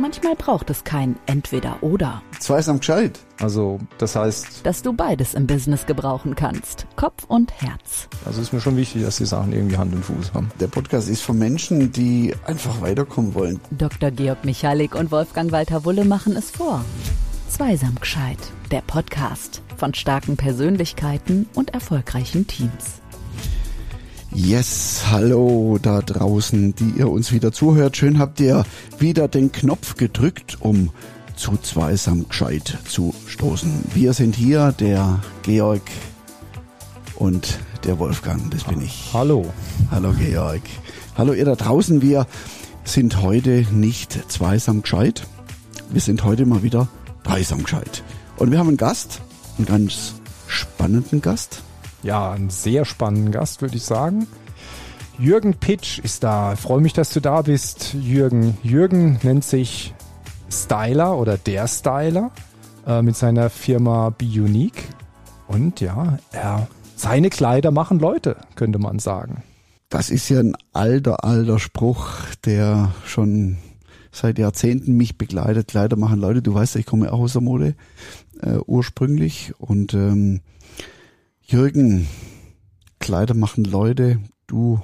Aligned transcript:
Manchmal 0.00 0.36
braucht 0.36 0.70
es 0.70 0.84
kein 0.84 1.16
Entweder-Oder. 1.26 2.22
Zweisam 2.38 2.78
gescheit. 2.78 3.18
Also, 3.40 3.80
das 3.98 4.14
heißt. 4.14 4.64
Dass 4.64 4.82
du 4.82 4.92
beides 4.92 5.34
im 5.34 5.48
Business 5.48 5.86
gebrauchen 5.86 6.36
kannst. 6.36 6.86
Kopf 6.94 7.24
und 7.26 7.52
Herz. 7.60 8.08
Also 8.24 8.40
ist 8.40 8.52
mir 8.52 8.60
schon 8.60 8.76
wichtig, 8.76 9.02
dass 9.02 9.16
die 9.16 9.26
Sachen 9.26 9.52
irgendwie 9.52 9.76
Hand 9.76 9.92
und 9.92 10.04
Fuß 10.04 10.34
haben. 10.34 10.50
Der 10.60 10.68
Podcast 10.68 11.08
ist 11.08 11.22
für 11.22 11.32
Menschen, 11.32 11.90
die 11.90 12.32
einfach 12.46 12.80
weiterkommen 12.80 13.34
wollen. 13.34 13.60
Dr. 13.72 14.12
Georg 14.12 14.44
Michalik 14.44 14.94
und 14.94 15.10
Wolfgang 15.10 15.50
Walter 15.50 15.84
Wulle 15.84 16.04
machen 16.04 16.36
es 16.36 16.52
vor. 16.52 16.84
Zweisam 17.48 17.96
gescheit. 17.96 18.38
Der 18.70 18.82
Podcast 18.82 19.62
von 19.76 19.94
starken 19.94 20.36
Persönlichkeiten 20.36 21.48
und 21.54 21.74
erfolgreichen 21.74 22.46
Teams. 22.46 23.00
Yes, 24.40 25.02
hallo 25.10 25.80
da 25.82 26.00
draußen, 26.00 26.72
die 26.76 26.92
ihr 26.96 27.10
uns 27.10 27.32
wieder 27.32 27.50
zuhört. 27.50 27.96
Schön 27.96 28.20
habt 28.20 28.38
ihr 28.38 28.64
wieder 29.00 29.26
den 29.26 29.50
Knopf 29.50 29.96
gedrückt, 29.96 30.58
um 30.60 30.90
zu 31.34 31.56
zweisam 31.56 32.28
gescheit 32.28 32.78
zu 32.88 33.12
stoßen. 33.26 33.86
Wir 33.92 34.12
sind 34.12 34.36
hier, 34.36 34.70
der 34.78 35.18
Georg 35.42 35.82
und 37.16 37.58
der 37.82 37.98
Wolfgang, 37.98 38.48
das 38.52 38.62
bin 38.62 38.80
ich. 38.80 39.10
Hallo. 39.12 39.44
Hallo 39.90 40.12
Georg. 40.12 40.62
Hallo 41.16 41.32
ihr 41.32 41.44
da 41.44 41.56
draußen, 41.56 42.00
wir 42.00 42.24
sind 42.84 43.20
heute 43.20 43.66
nicht 43.72 44.30
zweisam 44.30 44.82
gescheit. 44.82 45.26
Wir 45.90 46.00
sind 46.00 46.22
heute 46.22 46.46
mal 46.46 46.62
wieder 46.62 46.86
dreisam 47.24 47.64
gescheit. 47.64 48.04
Und 48.36 48.52
wir 48.52 48.60
haben 48.60 48.68
einen 48.68 48.76
Gast, 48.76 49.20
einen 49.56 49.66
ganz 49.66 50.14
spannenden 50.46 51.22
Gast. 51.22 51.64
Ja, 52.02 52.32
einen 52.32 52.50
sehr 52.50 52.84
spannenden 52.84 53.32
Gast, 53.32 53.60
würde 53.60 53.76
ich 53.76 53.84
sagen. 53.84 54.26
Jürgen 55.18 55.54
Pitsch 55.54 55.98
ist 55.98 56.22
da. 56.22 56.52
Ich 56.52 56.60
freue 56.60 56.80
mich, 56.80 56.92
dass 56.92 57.10
du 57.10 57.20
da 57.20 57.42
bist, 57.42 57.94
Jürgen. 57.94 58.56
Jürgen 58.62 59.18
nennt 59.22 59.44
sich 59.44 59.94
Styler 60.50 61.18
oder 61.18 61.36
der 61.36 61.66
Styler 61.66 62.30
äh, 62.86 63.02
mit 63.02 63.16
seiner 63.16 63.50
Firma 63.50 64.10
Be 64.10 64.26
Unique. 64.26 64.84
Und 65.48 65.80
ja, 65.80 66.18
er, 66.30 66.68
seine 66.94 67.30
Kleider 67.30 67.72
machen 67.72 67.98
Leute, 67.98 68.36
könnte 68.54 68.78
man 68.78 69.00
sagen. 69.00 69.42
Das 69.88 70.10
ist 70.10 70.28
ja 70.28 70.40
ein 70.40 70.54
alter, 70.72 71.24
alter 71.24 71.58
Spruch, 71.58 72.08
der 72.44 72.92
schon 73.04 73.58
seit 74.12 74.38
Jahrzehnten 74.38 74.96
mich 74.96 75.18
begleitet. 75.18 75.68
Kleider 75.68 75.96
machen 75.96 76.20
Leute. 76.20 76.42
Du 76.42 76.54
weißt, 76.54 76.76
ich 76.76 76.86
komme 76.86 77.12
auch 77.12 77.20
aus 77.20 77.32
der 77.32 77.42
Mode 77.42 77.74
äh, 78.40 78.58
ursprünglich 78.66 79.52
und 79.58 79.94
ähm, 79.94 80.42
Jürgen, 81.50 82.06
Kleider 82.98 83.32
machen 83.32 83.64
Leute, 83.64 84.20
du 84.46 84.82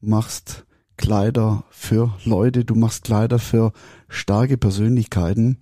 machst 0.00 0.66
Kleider 0.96 1.62
für 1.70 2.16
Leute, 2.24 2.64
du 2.64 2.74
machst 2.74 3.04
Kleider 3.04 3.38
für 3.38 3.72
starke 4.08 4.58
Persönlichkeiten. 4.58 5.58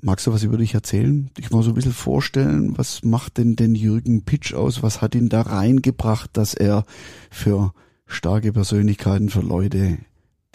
Magst 0.00 0.26
du 0.26 0.32
was 0.32 0.42
über 0.42 0.56
dich 0.56 0.74
erzählen? 0.74 1.30
Dich 1.38 1.52
mal 1.52 1.62
so 1.62 1.70
ein 1.70 1.74
bisschen 1.74 1.92
vorstellen, 1.92 2.76
was 2.76 3.04
macht 3.04 3.38
denn 3.38 3.54
den 3.54 3.76
Jürgen 3.76 4.24
Pitsch 4.24 4.54
aus? 4.54 4.82
Was 4.82 5.00
hat 5.00 5.14
ihn 5.14 5.28
da 5.28 5.42
reingebracht, 5.42 6.30
dass 6.36 6.54
er 6.54 6.84
für 7.30 7.72
starke 8.06 8.52
Persönlichkeiten, 8.52 9.28
für 9.28 9.42
Leute, 9.42 9.98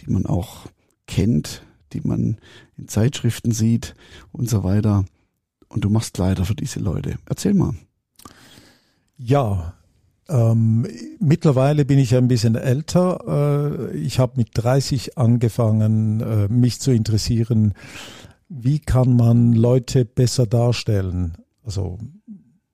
die 0.02 0.10
man 0.10 0.26
auch 0.26 0.66
kennt, 1.06 1.62
die 1.94 2.02
man 2.02 2.36
in 2.76 2.86
Zeitschriften 2.86 3.52
sieht 3.52 3.94
und 4.30 4.50
so 4.50 4.62
weiter. 4.62 5.06
Und 5.70 5.86
du 5.86 5.88
machst 5.88 6.12
Kleider 6.12 6.44
für 6.44 6.54
diese 6.54 6.80
Leute. 6.80 7.16
Erzähl 7.24 7.54
mal. 7.54 7.74
Ja, 9.22 9.74
ähm, 10.30 10.86
mittlerweile 11.18 11.84
bin 11.84 11.98
ich 11.98 12.16
ein 12.16 12.26
bisschen 12.26 12.54
älter. 12.54 13.90
Äh, 13.92 13.96
ich 13.98 14.18
habe 14.18 14.32
mit 14.36 14.48
30 14.54 15.18
angefangen, 15.18 16.20
äh, 16.20 16.48
mich 16.48 16.80
zu 16.80 16.90
interessieren, 16.90 17.74
wie 18.48 18.78
kann 18.78 19.16
man 19.16 19.52
Leute 19.52 20.06
besser 20.06 20.46
darstellen, 20.46 21.34
also 21.62 21.98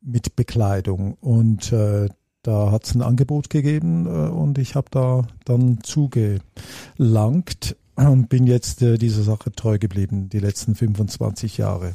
mit 0.01 0.37
Bekleidung. 0.37 1.15
Und 1.15 1.73
äh, 1.73 2.09
da 2.43 2.71
hat 2.71 2.85
es 2.85 2.95
ein 2.95 3.03
Angebot 3.03 3.51
gegeben 3.51 4.07
äh, 4.07 4.29
und 4.29 4.59
ich 4.59 4.77
habe 4.77 4.87
da 4.93 5.27
dann 5.45 5.81
zugelangt 5.83 7.75
und 7.97 8.29
bin 8.29 8.47
jetzt 8.47 8.83
äh, 8.83 8.99
dieser 8.99 9.25
Sache 9.25 9.51
treu 9.51 9.79
geblieben, 9.79 10.29
die 10.29 10.39
letzten 10.39 10.77
25 10.77 11.59
Jahre. 11.59 11.95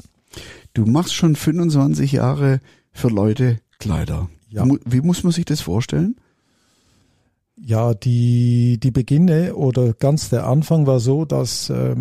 Du 0.74 0.86
machst 0.86 1.14
schon 1.14 1.38
25 1.38 2.12
Jahre 2.12 2.60
für 2.92 3.08
Leute 3.08 3.60
Kleider. 3.82 4.30
Ja. 4.50 4.66
Wie 4.86 5.02
muss 5.02 5.24
man 5.24 5.32
sich 5.32 5.46
das 5.46 5.62
vorstellen? 5.62 6.16
Ja, 7.56 7.94
die, 7.94 8.80
die 8.80 8.92
Beginne 8.92 9.56
oder 9.56 9.94
ganz 9.94 10.30
der 10.30 10.48
Anfang 10.48 10.88
war 10.88 11.00
so, 11.00 11.26
dass 11.26 11.70
äh, 11.70 11.96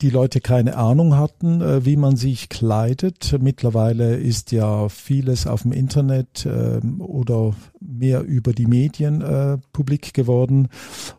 die 0.00 0.10
Leute 0.10 0.40
keine 0.40 0.76
Ahnung 0.76 1.16
hatten, 1.16 1.60
äh, 1.60 1.84
wie 1.84 1.96
man 1.96 2.16
sich 2.16 2.48
kleidet. 2.48 3.36
Mittlerweile 3.40 4.16
ist 4.16 4.52
ja 4.52 4.88
vieles 4.88 5.46
auf 5.46 5.62
dem 5.62 5.72
Internet 5.72 6.46
äh, 6.46 6.80
oder 6.98 7.54
mehr 7.80 8.22
über 8.22 8.52
die 8.52 8.66
Medien 8.66 9.22
äh, 9.22 9.58
publik 9.72 10.14
geworden 10.14 10.68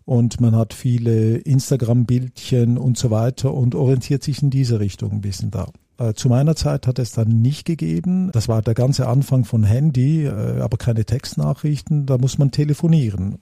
und 0.06 0.40
man 0.40 0.56
hat 0.56 0.74
viele 0.74 1.38
Instagram-Bildchen 1.38 2.78
und 2.78 2.98
so 2.98 3.12
weiter 3.12 3.54
und 3.54 3.76
orientiert 3.76 4.24
sich 4.24 4.42
in 4.42 4.50
diese 4.50 4.80
Richtung 4.80 5.12
ein 5.12 5.22
bisschen 5.22 5.52
da. 5.52 5.68
Äh, 5.98 6.14
zu 6.14 6.30
meiner 6.30 6.56
Zeit 6.56 6.88
hat 6.88 7.00
es 7.00 7.12
dann 7.12 7.42
nicht 7.42 7.66
gegeben. 7.66 8.32
Das 8.32 8.48
war 8.48 8.62
der 8.62 8.74
ganze 8.74 9.08
Anfang 9.08 9.46
von 9.46 9.64
Handy, 9.64 10.26
äh, 10.26 10.62
aber 10.62 10.78
keine 10.78 11.06
Textnachrichten. 11.06 12.06
Da 12.06 12.18
muss 12.18 12.38
man 12.38 12.52
telefonieren 12.52 13.40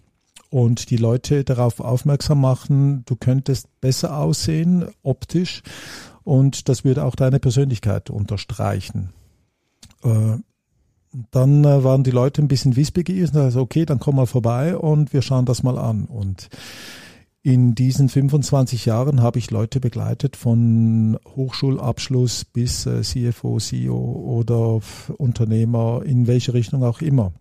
und 0.54 0.92
die 0.92 0.98
Leute 0.98 1.44
darauf 1.44 1.80
aufmerksam 1.80 2.40
machen, 2.40 3.04
du 3.06 3.16
könntest 3.16 3.68
besser 3.82 4.18
aussehen 4.18 4.86
optisch 5.02 5.64
und 6.24 6.70
das 6.70 6.84
würde 6.86 7.06
auch 7.06 7.16
deine 7.16 7.40
Persönlichkeit 7.40 8.12
unterstreichen. 8.12 9.10
Äh, 10.04 10.38
dann 11.32 11.64
waren 11.64 12.04
die 12.04 12.12
Leute 12.12 12.42
ein 12.42 12.48
bisschen 12.48 12.76
wissbegierig 12.76 13.34
und 13.34 13.40
also 13.40 13.62
okay, 13.62 13.86
dann 13.86 14.00
komm 14.00 14.16
mal 14.16 14.28
vorbei 14.28 14.78
und 14.78 15.12
wir 15.12 15.24
schauen 15.24 15.46
das 15.46 15.64
mal 15.64 15.78
an 15.78 16.06
und 16.06 16.50
in 17.44 17.76
diesen 17.76 18.08
25 18.08 18.86
Jahren 18.86 19.22
habe 19.22 19.38
ich 19.38 19.52
Leute 19.52 19.82
begleitet 19.82 20.38
von 20.38 21.20
Hochschulabschluss 21.36 22.46
bis 22.46 22.86
äh, 22.86 23.02
CFO, 23.02 23.60
CEO 23.60 23.98
oder 23.98 24.80
Unternehmer, 25.18 26.04
in 26.06 26.26
welche 26.26 26.54
Richtung 26.54 26.84
auch 26.84 27.02
immer. 27.02 27.34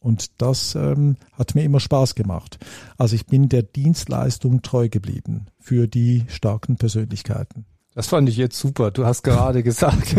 Und 0.00 0.40
das 0.40 0.74
ähm, 0.74 1.16
hat 1.32 1.54
mir 1.54 1.64
immer 1.64 1.80
Spaß 1.80 2.14
gemacht. 2.14 2.58
Also 2.96 3.14
ich 3.14 3.26
bin 3.26 3.50
der 3.50 3.62
Dienstleistung 3.62 4.62
treu 4.62 4.88
geblieben 4.88 5.46
für 5.60 5.86
die 5.86 6.24
starken 6.28 6.76
Persönlichkeiten. 6.76 7.66
Das 7.94 8.06
fand 8.06 8.28
ich 8.28 8.36
jetzt 8.36 8.58
super. 8.58 8.90
Du 8.90 9.04
hast 9.04 9.22
gerade 9.22 9.62
gesagt, 9.62 10.16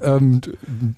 ähm, 0.00 0.40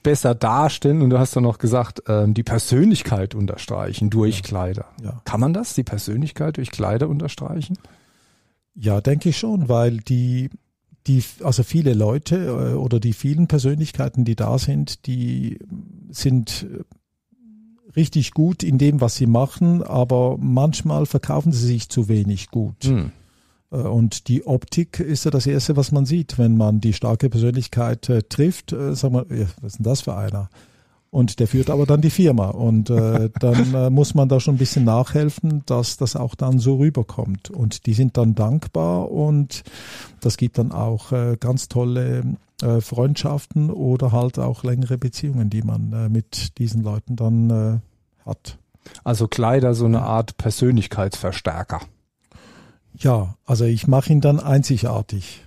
besser 0.03 0.35
darstellen 0.35 1.03
und 1.03 1.11
du 1.11 1.19
hast 1.19 1.35
dann 1.37 1.45
noch 1.45 1.59
gesagt, 1.59 2.03
ähm, 2.07 2.35
die 2.35 2.43
Persönlichkeit 2.43 3.35
unterstreichen 3.35 4.11
durch 4.11 4.37
ja. 4.37 4.43
Kleider. 4.43 4.85
Ja. 5.03 5.23
Kann 5.25 5.41
man 5.41 5.53
das, 5.53 5.75
die 5.75 5.85
Persönlichkeit 5.85 6.59
durch 6.59 6.71
Kleider 6.71 7.09
unterstreichen? 7.09 7.79
Ja, 8.75 9.01
denke 9.01 9.31
ich 9.31 9.39
schon, 9.39 9.69
weil 9.69 9.99
die, 9.99 10.51
die, 11.07 11.25
also 11.43 11.63
viele 11.63 11.95
Leute 11.95 12.37
äh, 12.37 12.75
oder 12.75 13.01
die 13.01 13.13
vielen 13.13 13.47
Persönlichkeiten, 13.47 14.25
die 14.25 14.37
da 14.37 14.59
sind, 14.59 15.07
die 15.07 15.59
sind 16.11 16.67
richtig 17.97 18.33
gut 18.33 18.63
in 18.63 18.79
dem, 18.79 19.01
was 19.01 19.17
sie 19.17 19.27
machen, 19.27 19.83
aber 19.83 20.37
manchmal 20.39 21.07
verkaufen 21.07 21.53
sie 21.53 21.67
sich 21.67 21.89
zu 21.89 22.09
wenig 22.09 22.49
gut. 22.49 22.85
Hm. 22.85 23.13
Äh, 23.73 23.77
und 23.77 24.29
die 24.29 24.47
Optik 24.47 25.01
ist 25.01 25.25
ja 25.25 25.31
das 25.31 25.47
Erste, 25.47 25.77
was 25.77 25.91
man 25.91 26.07
sieht, 26.07 26.39
wenn 26.39 26.57
man 26.57 26.81
die 26.81 26.93
starke 26.93 27.31
Persönlichkeit 27.31 28.09
äh, 28.09 28.23
trifft. 28.23 28.73
Äh, 28.73 28.95
sagt 28.95 29.13
man, 29.13 29.27
ja, 29.31 29.47
was 29.61 29.73
ist 29.73 29.79
denn 29.79 29.85
das 29.85 30.03
für 30.03 30.17
einer? 30.17 30.49
Und 31.11 31.41
der 31.41 31.47
führt 31.47 31.69
aber 31.69 31.85
dann 31.85 32.01
die 32.01 32.11
Firma. 32.11 32.49
Und 32.49 32.89
äh, 32.89 33.29
dann 33.41 33.75
äh, 33.75 33.91
muss 33.91 34.15
man 34.15 34.29
da 34.29 34.41
schon 34.41 34.55
ein 34.55 34.59
bisschen 34.59 34.85
nachhelfen, 34.85 35.63
dass 35.67 35.97
das 35.97 36.17
auch 36.17 36.35
dann 36.35 36.59
so 36.59 36.77
rüberkommt. 36.77 37.51
Und 37.51 37.87
die 37.87 37.95
sind 37.95 38.17
dann 38.17 38.35
dankbar 38.35 39.11
und 39.11 39.63
das 40.21 40.37
gibt 40.37 40.59
dann 40.59 40.73
auch 40.73 41.13
äh, 41.13 41.37
ganz 41.39 41.69
tolle 41.69 42.37
äh, 42.63 42.81
Freundschaften 42.81 43.71
oder 43.71 44.13
halt 44.13 44.39
auch 44.39 44.65
längere 44.65 44.97
Beziehungen, 44.97 45.51
die 45.51 45.63
man 45.63 46.11
mit 46.11 46.59
diesen 46.59 46.83
Leuten 46.83 47.17
dann 47.17 47.83
hat. 48.25 48.57
Also 49.05 49.29
Kleider 49.29 49.75
so 49.75 49.85
eine 49.85 50.03
Art 50.03 50.37
Persönlichkeitsverstärker. 50.39 51.81
Ja, 52.99 53.37
also 53.45 53.65
ich 53.65 53.87
mache 53.87 54.13
ihn 54.13 54.21
dann 54.21 54.41
einzigartig. 54.41 55.43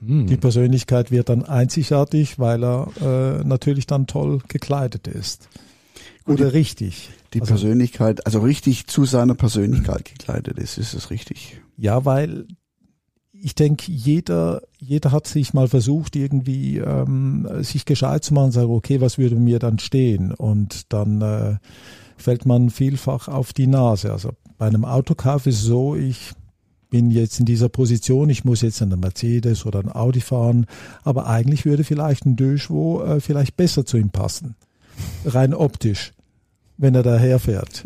Hm. 0.00 0.26
Die 0.26 0.36
Persönlichkeit 0.36 1.10
wird 1.10 1.28
dann 1.28 1.44
einzigartig, 1.44 2.38
weil 2.38 2.64
er 2.64 2.88
äh, 3.00 3.44
natürlich 3.44 3.86
dann 3.86 4.06
toll 4.06 4.40
gekleidet 4.48 5.06
ist. 5.06 5.48
Oder 6.26 6.46
die, 6.46 6.56
richtig. 6.56 7.10
Die 7.34 7.40
also, 7.40 7.54
Persönlichkeit, 7.54 8.24
also 8.26 8.40
richtig 8.40 8.86
zu 8.86 9.04
seiner 9.04 9.34
Persönlichkeit 9.34 10.04
gekleidet 10.04 10.58
ist, 10.58 10.78
ist 10.78 10.94
es 10.94 11.10
richtig. 11.10 11.60
Ja, 11.76 12.04
weil 12.04 12.46
ich 13.32 13.54
denke, 13.54 13.90
jeder, 13.90 14.62
jeder 14.78 15.12
hat 15.12 15.26
sich 15.26 15.54
mal 15.54 15.68
versucht, 15.68 16.16
irgendwie 16.16 16.78
ähm, 16.78 17.46
sich 17.60 17.84
gescheit 17.84 18.24
zu 18.24 18.34
machen 18.34 18.46
und 18.46 18.52
sagen, 18.52 18.70
okay, 18.70 19.00
was 19.00 19.18
würde 19.18 19.36
mir 19.36 19.58
dann 19.58 19.78
stehen? 19.78 20.32
Und 20.32 20.92
dann 20.92 21.22
äh, 21.22 21.56
fällt 22.16 22.46
man 22.46 22.70
vielfach 22.70 23.28
auf 23.28 23.52
die 23.52 23.66
Nase. 23.66 24.12
Also 24.12 24.32
bei 24.58 24.66
einem 24.66 24.84
Autokauf 24.84 25.46
ist 25.46 25.56
es 25.56 25.62
so, 25.62 25.94
ich 25.94 26.32
bin 26.90 27.10
jetzt 27.10 27.38
in 27.40 27.46
dieser 27.46 27.68
Position, 27.68 28.30
ich 28.30 28.44
muss 28.44 28.62
jetzt 28.62 28.80
einen 28.82 29.00
Mercedes 29.00 29.66
oder 29.66 29.80
einen 29.80 29.92
Audi 29.92 30.20
fahren, 30.20 30.66
aber 31.04 31.26
eigentlich 31.26 31.64
würde 31.64 31.84
vielleicht 31.84 32.24
ein 32.26 32.36
Döschwo 32.36 33.02
äh, 33.02 33.20
vielleicht 33.20 33.56
besser 33.56 33.84
zu 33.84 33.96
ihm 33.96 34.10
passen, 34.10 34.54
rein 35.24 35.54
optisch 35.54 36.12
wenn 36.78 36.94
er 36.94 37.02
daherfährt. 37.02 37.84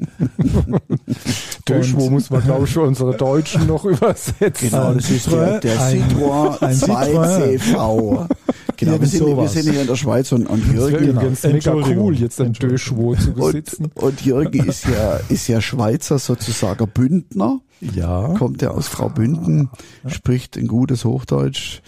Döschwo 1.67 2.11
muss 2.11 2.31
man, 2.31 2.43
glaube 2.43 2.67
ich, 2.67 2.73
für 2.73 2.83
unsere 2.83 3.17
Deutschen 3.17 3.67
noch 3.67 3.85
übersetzen. 3.87 4.71
Genau, 4.71 4.93
das 4.93 5.11
ist 5.11 5.33
der, 5.33 5.61
der 5.61 5.81
Citroën 5.81 6.59
2CV. 6.61 8.29
Genau, 8.77 9.01
wir 9.01 9.07
sind, 9.07 9.27
wir 9.27 9.49
sind 9.49 9.71
hier 9.71 9.81
in 9.81 9.87
der 9.87 9.97
Schweiz 9.97 10.31
und, 10.33 10.47
und 10.47 10.73
Jürgen. 10.73 11.15
Das 11.15 11.45
ist 11.45 11.53
mega 11.53 11.75
cool, 11.75 12.15
jetzt 12.17 12.41
ein 12.41 12.53
Döschwo 12.53 13.15
zu 13.15 13.33
besitzen. 13.33 13.87
Und, 13.95 14.03
und 14.03 14.21
Jürgen 14.25 14.69
ist 14.69 14.85
ja, 14.87 15.21
ist 15.29 15.49
ja 15.49 15.61
Schweizer 15.61 16.19
sozusagen 16.19 16.87
Bündner. 16.89 17.61
Ja. 17.83 18.35
Kommt 18.35 18.63
ja 18.63 18.71
aus 18.71 18.89
Frau 18.89 19.09
Bünden, 19.09 19.69
spricht 20.07 20.57
ein 20.57 20.69
gutes 20.69 21.05
Hochdeutsch. 21.05 21.83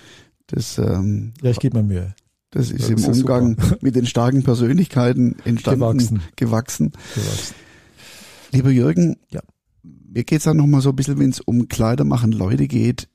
Das, 0.49 0.79
ähm, 0.79 1.33
ja, 1.41 1.51
ich 1.51 1.59
gebe 1.61 1.79
mir 1.79 1.85
Mühe. 1.85 2.15
Das 2.51 2.71
ist 2.71 2.83
das 2.83 2.91
im 2.91 2.99
ist 2.99 3.07
Umgang 3.21 3.57
super. 3.61 3.79
mit 3.81 3.97
den 3.97 4.07
starken 4.07 4.43
Persönlichkeiten 4.43 5.37
entstanden, 5.45 5.81
gewachsen. 5.81 6.23
gewachsen. 6.37 6.93
gewachsen. 7.15 7.55
Lieber 8.53 8.71
Jürgen, 8.71 9.17
ja. 9.31 9.41
mir 9.83 10.25
geht's 10.25 10.47
auch 10.47 10.55
noch 10.55 10.67
mal 10.67 10.81
so 10.81 10.91
ein 10.91 10.97
bisschen, 10.97 11.19
wenn 11.19 11.31
es 11.31 11.41
um 11.41 11.69
Kleidermachen 11.69 12.33
Leute 12.33 12.69
geht, 12.69 13.09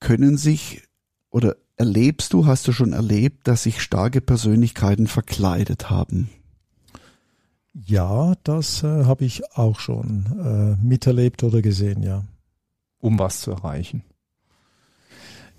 können 0.00 0.36
sich 0.36 0.82
oder 1.30 1.56
erlebst 1.76 2.32
du, 2.32 2.46
hast 2.46 2.66
du 2.68 2.72
schon 2.72 2.92
erlebt, 2.92 3.48
dass 3.48 3.62
sich 3.62 3.80
starke 3.80 4.20
Persönlichkeiten 4.20 5.06
verkleidet 5.06 5.90
haben? 5.90 6.28
Ja, 7.84 8.34
das 8.42 8.82
äh, 8.82 9.04
habe 9.04 9.24
ich 9.24 9.54
auch 9.54 9.80
schon 9.80 10.78
äh, 10.80 10.84
miterlebt 10.84 11.42
oder 11.42 11.60
gesehen, 11.60 12.02
ja. 12.02 12.24
Um 13.00 13.18
was 13.18 13.40
zu 13.40 13.50
erreichen? 13.50 14.02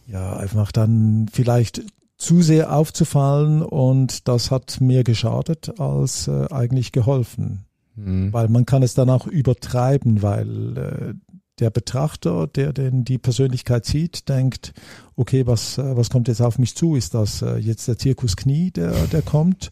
Ja, 0.07 0.37
einfach 0.37 0.71
dann 0.71 1.27
vielleicht 1.31 1.83
zu 2.17 2.41
sehr 2.41 2.73
aufzufallen 2.73 3.61
und 3.61 4.27
das 4.27 4.49
hat 4.49 4.81
mehr 4.81 5.03
geschadet 5.03 5.79
als 5.79 6.27
äh, 6.27 6.47
eigentlich 6.49 6.91
geholfen. 6.91 7.65
Mhm. 7.95 8.33
Weil 8.33 8.47
man 8.47 8.65
kann 8.65 8.81
es 8.81 8.95
dann 8.95 9.09
auch 9.11 9.27
übertreiben, 9.27 10.23
weil 10.23 10.77
äh, 10.77 11.13
der 11.59 11.69
Betrachter, 11.69 12.47
der 12.47 12.73
denn 12.73 13.03
die 13.03 13.17
Persönlichkeit 13.19 13.85
sieht, 13.85 14.29
denkt, 14.29 14.73
okay, 15.15 15.45
was, 15.45 15.77
äh, 15.77 15.95
was 15.95 16.09
kommt 16.09 16.27
jetzt 16.27 16.41
auf 16.41 16.57
mich 16.57 16.75
zu? 16.75 16.95
Ist 16.95 17.13
das 17.13 17.43
äh, 17.43 17.57
jetzt 17.57 17.87
der 17.87 17.99
Zirkus 17.99 18.35
Knie, 18.35 18.71
der, 18.71 18.91
der 19.07 19.21
kommt? 19.21 19.69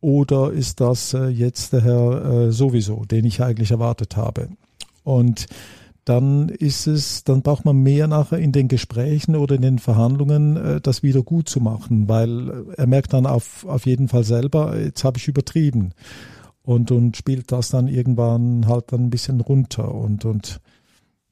Oder 0.00 0.52
ist 0.52 0.80
das 0.80 1.12
äh, 1.14 1.28
jetzt 1.28 1.72
der 1.72 1.82
Herr 1.82 2.24
äh, 2.24 2.52
sowieso, 2.52 3.04
den 3.04 3.24
ich 3.24 3.42
eigentlich 3.42 3.70
erwartet 3.70 4.16
habe? 4.16 4.48
Und 5.04 5.46
dann 6.04 6.48
ist 6.48 6.86
es, 6.86 7.24
dann 7.24 7.42
braucht 7.42 7.64
man 7.64 7.76
mehr 7.76 8.06
nachher 8.06 8.38
in 8.38 8.52
den 8.52 8.68
Gesprächen 8.68 9.36
oder 9.36 9.54
in 9.54 9.62
den 9.62 9.78
Verhandlungen, 9.78 10.56
äh, 10.56 10.80
das 10.80 11.02
wieder 11.02 11.22
gut 11.22 11.48
zu 11.48 11.60
machen, 11.60 12.08
weil 12.08 12.66
er 12.76 12.86
merkt 12.86 13.12
dann 13.12 13.26
auf, 13.26 13.66
auf 13.66 13.86
jeden 13.86 14.08
Fall 14.08 14.24
selber, 14.24 14.78
jetzt 14.78 15.04
habe 15.04 15.18
ich 15.18 15.28
übertrieben. 15.28 15.92
Und, 16.62 16.90
und 16.90 17.16
spielt 17.16 17.52
das 17.52 17.68
dann 17.70 17.88
irgendwann 17.88 18.66
halt 18.66 18.92
dann 18.92 19.04
ein 19.04 19.10
bisschen 19.10 19.40
runter. 19.40 19.94
Und, 19.94 20.24
und 20.24 20.60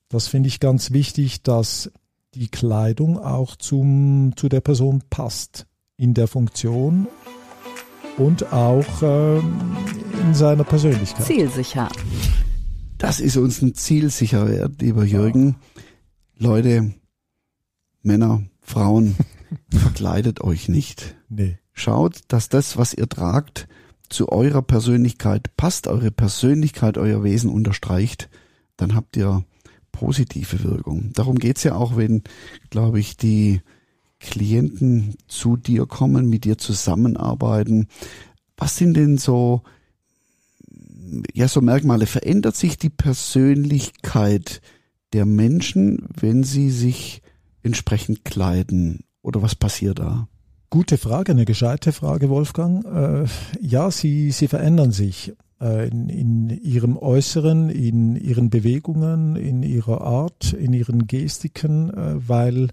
das 0.09 0.27
finde 0.27 0.49
ich 0.49 0.59
ganz 0.59 0.91
wichtig, 0.91 1.43
dass 1.43 1.91
die 2.35 2.49
Kleidung 2.49 3.19
auch 3.19 3.57
zum, 3.57 4.33
zu 4.37 4.49
der 4.49 4.61
Person 4.61 5.03
passt 5.11 5.67
in 5.97 6.15
der 6.15 6.29
Funktion 6.29 7.09
und 8.19 8.53
auch 8.53 9.03
ähm, 9.03 9.61
in 10.21 10.35
seiner 10.35 10.65
Persönlichkeit. 10.65 11.25
Zielsicher. 11.25 11.89
Das 12.99 13.21
ist 13.21 13.37
uns 13.37 13.63
ein 13.63 13.75
Ziel 13.75 14.11
sicher 14.11 14.49
wert, 14.49 14.83
lieber 14.83 15.05
Jürgen. 15.05 15.57
Leute, 16.37 16.95
Männer, 18.03 18.43
Frauen, 18.61 19.17
verkleidet 19.71 20.41
euch 20.43 20.69
nicht. 20.69 21.17
Nee. 21.29 21.59
Schaut, 21.73 22.21
dass 22.29 22.49
das, 22.49 22.77
was 22.77 22.93
ihr 22.93 23.09
tragt, 23.09 23.69
zu 24.09 24.31
eurer 24.31 24.63
Persönlichkeit 24.63 25.57
passt, 25.57 25.87
eure 25.87 26.11
Persönlichkeit, 26.11 26.99
euer 26.99 27.23
Wesen 27.23 27.51
unterstreicht, 27.51 28.29
dann 28.77 28.95
habt 28.95 29.17
ihr 29.17 29.45
positive 29.93 30.65
Wirkung. 30.65 31.13
Darum 31.13 31.39
geht's 31.39 31.63
ja 31.63 31.75
auch, 31.75 31.97
wenn, 31.97 32.23
glaube 32.71 32.99
ich, 32.99 33.17
die 33.17 33.61
Klienten 34.21 35.15
zu 35.29 35.57
dir 35.57 35.87
kommen, 35.87 36.29
mit 36.29 36.45
dir 36.45 36.59
zusammenarbeiten. 36.59 37.89
Was 38.57 38.77
sind 38.77 38.97
denn 38.97 39.19
so 39.19 39.63
ja, 41.35 41.49
so 41.49 41.61
Merkmale. 41.61 42.07
Verändert 42.07 42.57
sich 42.57 42.79
die 42.79 42.91
Persönlichkeit 42.91 44.61
der 45.13 45.27
Menschen, 45.27 46.09
wenn 46.21 46.45
sie 46.45 46.71
sich 46.71 47.23
entsprechend 47.63 48.25
kleiden? 48.25 49.05
Oder 49.23 49.43
was 49.43 49.55
passiert 49.55 49.99
da? 49.99 50.29
Gute 50.71 50.99
Frage, 50.99 51.33
eine 51.33 51.45
gescheite 51.45 51.93
Frage, 51.93 52.29
Wolfgang. 52.29 52.85
Äh, 52.85 53.27
ja, 53.61 53.91
sie, 53.91 54.31
sie 54.31 54.49
verändern 54.49 54.93
sich 54.93 55.33
äh, 55.61 55.89
in, 55.89 56.09
in 56.09 56.51
ihrem 56.51 56.97
Äußeren, 56.97 57.71
in 57.71 58.17
ihren 58.17 58.51
Bewegungen, 58.51 59.37
in 59.37 59.63
ihrer 59.63 60.03
Art, 60.03 60.53
in 60.53 60.73
ihren 60.75 61.07
Gestiken, 61.07 61.91
äh, 61.91 62.29
weil 62.29 62.69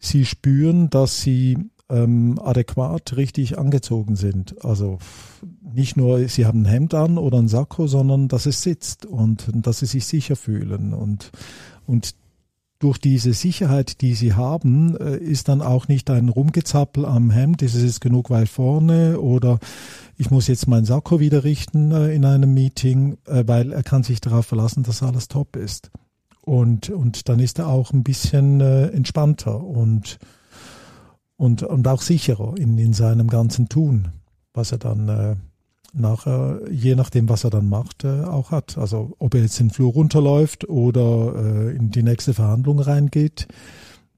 sie 0.00 0.24
spüren, 0.24 0.90
dass 0.90 1.20
sie 1.20 1.70
ähm, 1.88 2.40
adäquat 2.42 3.16
richtig 3.16 3.58
angezogen 3.58 4.16
sind. 4.16 4.64
Also 4.64 4.98
nicht 5.62 5.96
nur, 5.96 6.26
sie 6.28 6.46
haben 6.46 6.62
ein 6.62 6.68
Hemd 6.68 6.94
an 6.94 7.18
oder 7.18 7.38
ein 7.38 7.48
Sakko, 7.48 7.86
sondern 7.86 8.28
dass 8.28 8.46
es 8.46 8.62
sitzt 8.62 9.06
und 9.06 9.48
dass 9.52 9.80
sie 9.80 9.86
sich 9.86 10.06
sicher 10.06 10.36
fühlen. 10.36 10.94
Und, 10.94 11.30
und 11.86 12.14
durch 12.78 12.96
diese 12.96 13.34
Sicherheit, 13.34 14.00
die 14.00 14.14
sie 14.14 14.32
haben, 14.34 14.96
äh, 14.96 15.18
ist 15.18 15.48
dann 15.48 15.60
auch 15.60 15.86
nicht 15.86 16.08
ein 16.10 16.30
Rumgezappel 16.30 17.04
am 17.04 17.30
Hemd, 17.30 17.60
ist 17.62 17.74
es 17.74 17.82
jetzt 17.82 18.00
genug 18.00 18.30
weit 18.30 18.48
vorne 18.48 19.20
oder 19.20 19.58
ich 20.16 20.30
muss 20.30 20.48
jetzt 20.48 20.66
mein 20.66 20.86
Sakko 20.86 21.20
wieder 21.20 21.44
richten 21.44 21.92
äh, 21.92 22.14
in 22.14 22.24
einem 22.24 22.54
Meeting, 22.54 23.18
äh, 23.26 23.44
weil 23.46 23.72
er 23.72 23.82
kann 23.82 24.02
sich 24.02 24.20
darauf 24.20 24.46
verlassen, 24.46 24.82
dass 24.82 25.02
alles 25.02 25.28
top 25.28 25.56
ist. 25.56 25.90
Und, 26.42 26.90
und 26.90 27.28
dann 27.28 27.38
ist 27.38 27.58
er 27.58 27.68
auch 27.68 27.92
ein 27.92 28.02
bisschen 28.02 28.60
entspannter 28.60 29.62
und 29.62 30.18
und, 31.40 31.62
und 31.62 31.88
auch 31.88 32.02
sicherer 32.02 32.54
in, 32.58 32.76
in 32.76 32.92
seinem 32.92 33.28
ganzen 33.28 33.70
Tun, 33.70 34.08
was 34.52 34.72
er 34.72 34.78
dann 34.78 35.08
äh, 35.08 35.36
nachher, 35.94 36.60
je 36.70 36.94
nachdem, 36.94 37.30
was 37.30 37.44
er 37.44 37.50
dann 37.50 37.66
macht, 37.66 38.04
äh, 38.04 38.24
auch 38.24 38.50
hat. 38.50 38.76
Also 38.76 39.16
ob 39.18 39.34
er 39.34 39.40
jetzt 39.40 39.58
den 39.58 39.70
Flur 39.70 39.90
runterläuft 39.90 40.68
oder 40.68 41.34
äh, 41.34 41.74
in 41.74 41.90
die 41.90 42.02
nächste 42.02 42.34
Verhandlung 42.34 42.78
reingeht, 42.78 43.48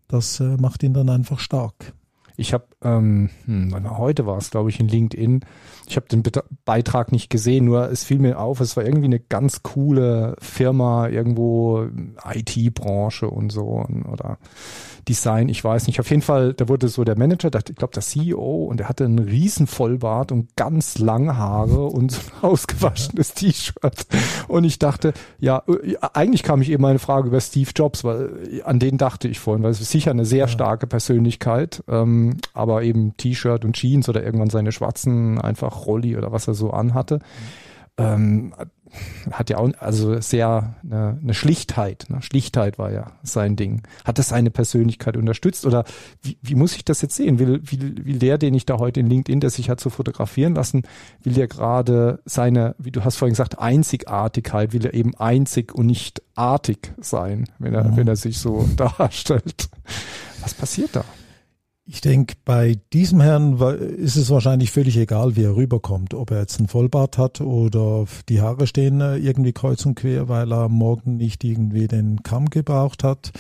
das 0.09 0.41
äh, 0.41 0.57
macht 0.57 0.83
ihn 0.83 0.95
dann 0.95 1.09
einfach 1.09 1.39
stark. 1.39 1.95
Ich 2.37 2.53
habe, 2.53 2.65
ähm, 2.83 3.31
hm, 3.45 3.99
heute 3.99 4.27
war 4.27 4.39
es, 4.39 4.51
glaube 4.51 4.71
ich, 4.71 4.81
in 4.81 4.89
LinkedIn. 4.89 5.45
Ich 5.87 5.97
habe 5.97 6.07
den 6.09 6.23
Beitrag 6.65 7.13
nicht 7.13 7.29
gesehen, 7.29 7.65
nur 7.65 7.91
es 7.91 8.05
fiel 8.05 8.19
mir 8.19 8.39
auf, 8.39 8.61
es 8.61 8.77
war 8.77 8.85
irgendwie 8.85 9.07
eine 9.07 9.21
ganz 9.21 9.63
coole 9.63 10.37
Firma, 10.41 11.09
irgendwo 11.09 11.87
IT-Branche 12.25 13.29
und 13.29 13.51
so 13.51 13.85
oder 14.11 14.39
Design, 15.09 15.49
ich 15.49 15.63
weiß 15.63 15.87
nicht. 15.87 16.01
Auf 16.01 16.11
jeden 16.11 16.23
Fall, 16.23 16.55
da 16.55 16.69
wurde 16.69 16.89
so 16.89 17.03
der 17.05 17.19
Manager, 17.19 17.51
ich 17.69 17.77
glaube 17.77 17.93
der 17.93 18.03
CEO, 18.03 18.65
und 18.65 18.79
der 18.79 18.89
hatte 18.89 19.05
einen 19.05 19.19
riesen 19.19 19.67
Vollbart 19.67 20.31
und 20.31 20.55
ganz 20.57 20.99
lange 20.99 21.37
Haare 21.37 21.87
und 21.87 22.13
so 22.13 22.21
ein 22.21 22.43
ausgewaschenes 22.51 23.35
T-Shirt. 23.35 24.07
Und 24.49 24.65
ich 24.65 24.79
dachte, 24.79 25.13
ja, 25.39 25.63
äh, 25.67 25.97
eigentlich 26.13 26.43
kam 26.43 26.63
ich 26.63 26.71
eben 26.71 26.85
eine 26.85 27.01
Frage 27.01 27.29
über 27.29 27.41
Steve 27.41 27.71
Jobs, 27.75 28.05
weil 28.05 28.63
an 28.65 28.79
den 28.79 28.99
dachte 28.99 29.29
ich 29.29 29.41
vorhin, 29.41 29.63
weil 29.63 29.73
es 29.73 29.81
ist 29.81 29.91
sicher 29.91 30.13
eine 30.13 30.25
sehr 30.25 30.47
starke 30.49 30.87
Persönlichkeit, 30.87 31.83
ähm, 31.89 32.22
aber 32.55 32.83
eben 32.83 33.17
T-Shirt 33.17 33.65
und 33.65 33.75
Jeans 33.75 34.09
oder 34.09 34.23
irgendwann 34.23 34.51
seine 34.51 34.73
schwarzen 34.73 35.41
einfach 35.41 35.87
Rolli 35.87 36.17
oder 36.17 36.33
was 36.33 36.49
er 36.49 36.55
so 36.55 36.71
anhatte. 36.71 37.21
Ähm, 37.99 38.55
hat 39.31 39.49
ja 39.51 39.59
auch 39.59 39.71
also 39.79 40.21
sehr 40.21 40.75
eine, 40.83 41.19
eine 41.23 41.35
Schlichtheit. 41.35 42.07
Ne? 42.09 42.21
Schlichtheit 42.23 42.79
war 42.79 42.93
ja 42.93 43.13
sein 43.23 43.57
Ding. 43.57 43.83
Hat 44.05 44.19
das 44.19 44.29
seine 44.29 44.51
Persönlichkeit 44.51 45.17
unterstützt 45.17 45.65
oder 45.65 45.85
wie, 46.23 46.37
wie 46.43 46.55
muss 46.55 46.77
ich 46.77 46.85
das 46.85 47.01
jetzt 47.01 47.17
sehen? 47.17 47.39
Will, 47.39 47.63
will, 47.65 48.05
will 48.05 48.19
der, 48.19 48.39
den 48.39 48.55
ich 48.55 48.67
da 48.67 48.79
heute 48.79 49.01
in 49.01 49.09
LinkedIn, 49.09 49.41
der 49.41 49.51
sich 49.51 49.71
hat 49.71 49.81
so 49.81 49.89
fotografieren 49.89 50.55
lassen, 50.55 50.83
will 51.23 51.33
der 51.33 51.49
gerade 51.49 52.21
seine, 52.25 52.75
wie 52.79 52.91
du 52.91 53.05
hast 53.05 53.17
vorhin 53.17 53.33
gesagt, 53.33 53.59
Einzigartigkeit, 53.59 54.73
will 54.73 54.85
er 54.85 54.95
eben 54.95 55.15
einzig 55.17 55.75
und 55.75 55.87
nicht 55.87 56.23
artig 56.35 56.93
sein, 56.99 57.45
wenn 57.59 57.75
er, 57.75 57.85
mhm. 57.85 57.97
wenn 57.97 58.09
er 58.09 58.17
sich 58.17 58.39
so 58.39 58.69
darstellt. 58.77 59.69
Was 60.43 60.55
passiert 60.55 60.97
da? 60.97 61.05
Ich 61.85 62.01
denke, 62.01 62.37
bei 62.45 62.79
diesem 62.93 63.21
Herrn 63.21 63.59
ist 63.97 64.15
es 64.15 64.31
wahrscheinlich 64.31 64.71
völlig 64.71 64.97
egal, 64.97 65.35
wie 65.35 65.43
er 65.43 65.57
rüberkommt. 65.57 66.15
Ob 66.15 66.31
er 66.31 66.39
jetzt 66.41 66.61
einen 66.61 66.69
Vollbart 66.69 67.19
hat 67.19 67.41
oder 67.41 68.07
die 68.29 68.41
Haare 68.41 68.69
stehen 68.69 69.01
irgendwie 69.01 69.53
kreuz 69.53 69.85
und 69.85 69.97
quer, 69.97 70.29
weil 70.29 70.53
er 70.53 70.69
morgen 70.69 71.17
nicht 71.17 71.43
irgendwie 71.43 71.89
den 71.89 72.23
Kamm 72.23 72.51
gebraucht 72.51 73.03
hat. 73.03 73.33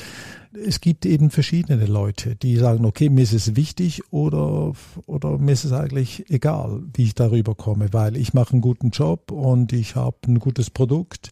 Es 0.66 0.80
gibt 0.80 1.06
eben 1.06 1.30
verschiedene 1.30 1.86
Leute, 1.86 2.34
die 2.34 2.56
sagen, 2.56 2.84
okay, 2.84 3.08
mir 3.08 3.22
ist 3.22 3.32
es 3.32 3.54
wichtig 3.54 4.02
oder, 4.10 4.72
oder 5.06 5.38
mir 5.38 5.52
ist 5.52 5.64
es 5.64 5.72
eigentlich 5.72 6.28
egal, 6.28 6.82
wie 6.94 7.04
ich 7.04 7.14
darüber 7.14 7.54
komme, 7.54 7.92
weil 7.92 8.16
ich 8.16 8.34
mache 8.34 8.54
einen 8.54 8.60
guten 8.60 8.90
Job 8.90 9.30
und 9.30 9.72
ich 9.72 9.94
habe 9.94 10.16
ein 10.26 10.40
gutes 10.40 10.68
Produkt. 10.68 11.30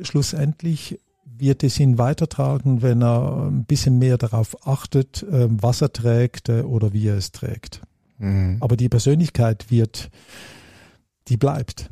Schlussendlich 0.00 0.98
wird 1.42 1.62
es 1.64 1.78
ihn 1.78 1.98
weitertragen, 1.98 2.80
wenn 2.80 3.02
er 3.02 3.48
ein 3.50 3.64
bisschen 3.64 3.98
mehr 3.98 4.16
darauf 4.16 4.66
achtet, 4.66 5.22
äh, 5.24 5.48
was 5.50 5.82
er 5.82 5.92
trägt 5.92 6.48
äh, 6.48 6.62
oder 6.62 6.94
wie 6.94 7.08
er 7.08 7.16
es 7.16 7.32
trägt. 7.32 7.82
Mhm. 8.18 8.56
Aber 8.60 8.76
die 8.76 8.88
Persönlichkeit 8.88 9.70
wird, 9.70 10.10
die 11.28 11.36
bleibt. 11.36 11.90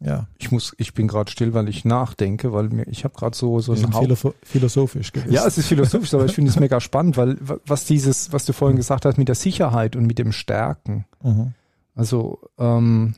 Ja. 0.00 0.28
Ich 0.38 0.52
muss, 0.52 0.74
ich 0.78 0.94
bin 0.94 1.08
gerade 1.08 1.30
still, 1.30 1.52
weil 1.52 1.68
ich 1.68 1.84
nachdenke, 1.84 2.52
weil 2.52 2.68
mir, 2.68 2.86
ich 2.86 3.04
habe 3.04 3.14
gerade 3.14 3.36
so 3.36 3.58
so 3.58 3.72
ein 3.72 3.92
Haupt 3.92 4.36
philosophisch 4.42 5.12
gewesen. 5.12 5.32
Ja, 5.32 5.46
es 5.46 5.58
ist 5.58 5.66
philosophisch, 5.66 6.14
aber 6.14 6.26
ich 6.26 6.32
finde 6.32 6.50
es 6.50 6.60
mega 6.60 6.80
spannend, 6.80 7.16
weil 7.16 7.36
was 7.40 7.86
dieses, 7.86 8.32
was 8.32 8.44
du 8.44 8.52
vorhin 8.52 8.76
gesagt 8.76 9.04
hast 9.04 9.18
mit 9.18 9.28
der 9.28 9.34
Sicherheit 9.34 9.96
und 9.96 10.06
mit 10.06 10.18
dem 10.18 10.30
Stärken. 10.30 11.06
Mhm. 11.22 11.54
Also 11.94 12.38
ähm, 12.58 13.14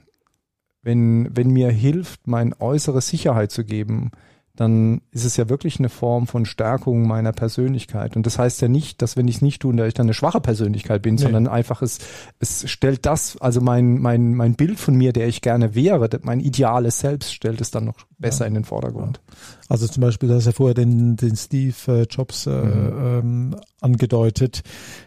wenn 0.82 1.28
wenn 1.36 1.50
mir 1.50 1.70
hilft, 1.70 2.26
mein 2.26 2.54
äußere 2.58 3.00
Sicherheit 3.00 3.50
zu 3.50 3.64
geben, 3.64 4.12
dann 4.56 5.02
ist 5.10 5.24
es 5.24 5.36
ja 5.36 5.48
wirklich 5.48 5.78
eine 5.78 5.90
Form 5.90 6.26
von 6.26 6.46
Stärkung 6.46 7.06
meiner 7.06 7.32
Persönlichkeit. 7.32 8.16
Und 8.16 8.26
das 8.26 8.38
heißt 8.38 8.62
ja 8.62 8.68
nicht, 8.68 9.02
dass 9.02 9.16
wenn 9.16 9.28
ich 9.28 9.36
es 9.36 9.42
nicht 9.42 9.60
tue, 9.60 9.76
dass 9.76 9.88
ich 9.88 9.94
dann 9.94 10.06
eine 10.06 10.14
schwache 10.14 10.40
Persönlichkeit 10.40 11.02
bin, 11.02 11.16
nee. 11.16 11.22
sondern 11.22 11.46
einfach 11.46 11.82
es, 11.82 11.98
es 12.40 12.68
stellt 12.68 13.04
das, 13.04 13.36
also 13.38 13.60
mein, 13.60 13.98
mein, 13.98 14.34
mein 14.34 14.54
Bild 14.54 14.80
von 14.80 14.94
mir, 14.96 15.12
der 15.12 15.28
ich 15.28 15.42
gerne 15.42 15.74
wäre, 15.74 16.08
mein 16.22 16.40
ideales 16.40 17.00
Selbst 17.00 17.34
stellt 17.34 17.60
es 17.60 17.70
dann 17.70 17.84
noch 17.84 18.06
besser 18.18 18.44
ja. 18.44 18.48
in 18.48 18.54
den 18.54 18.64
Vordergrund. 18.64 19.20
Also 19.68 19.86
zum 19.86 20.00
Beispiel, 20.00 20.28
du 20.28 20.34
hast 20.34 20.46
ja 20.46 20.52
vorher 20.52 20.74
den, 20.74 21.16
den 21.16 21.36
Steve 21.36 21.74
äh, 21.88 22.02
Jobs 22.08 22.46
äh, 22.46 22.50
mhm. 22.50 22.98
ähm, 23.04 23.56
angedeutet, 23.80 24.62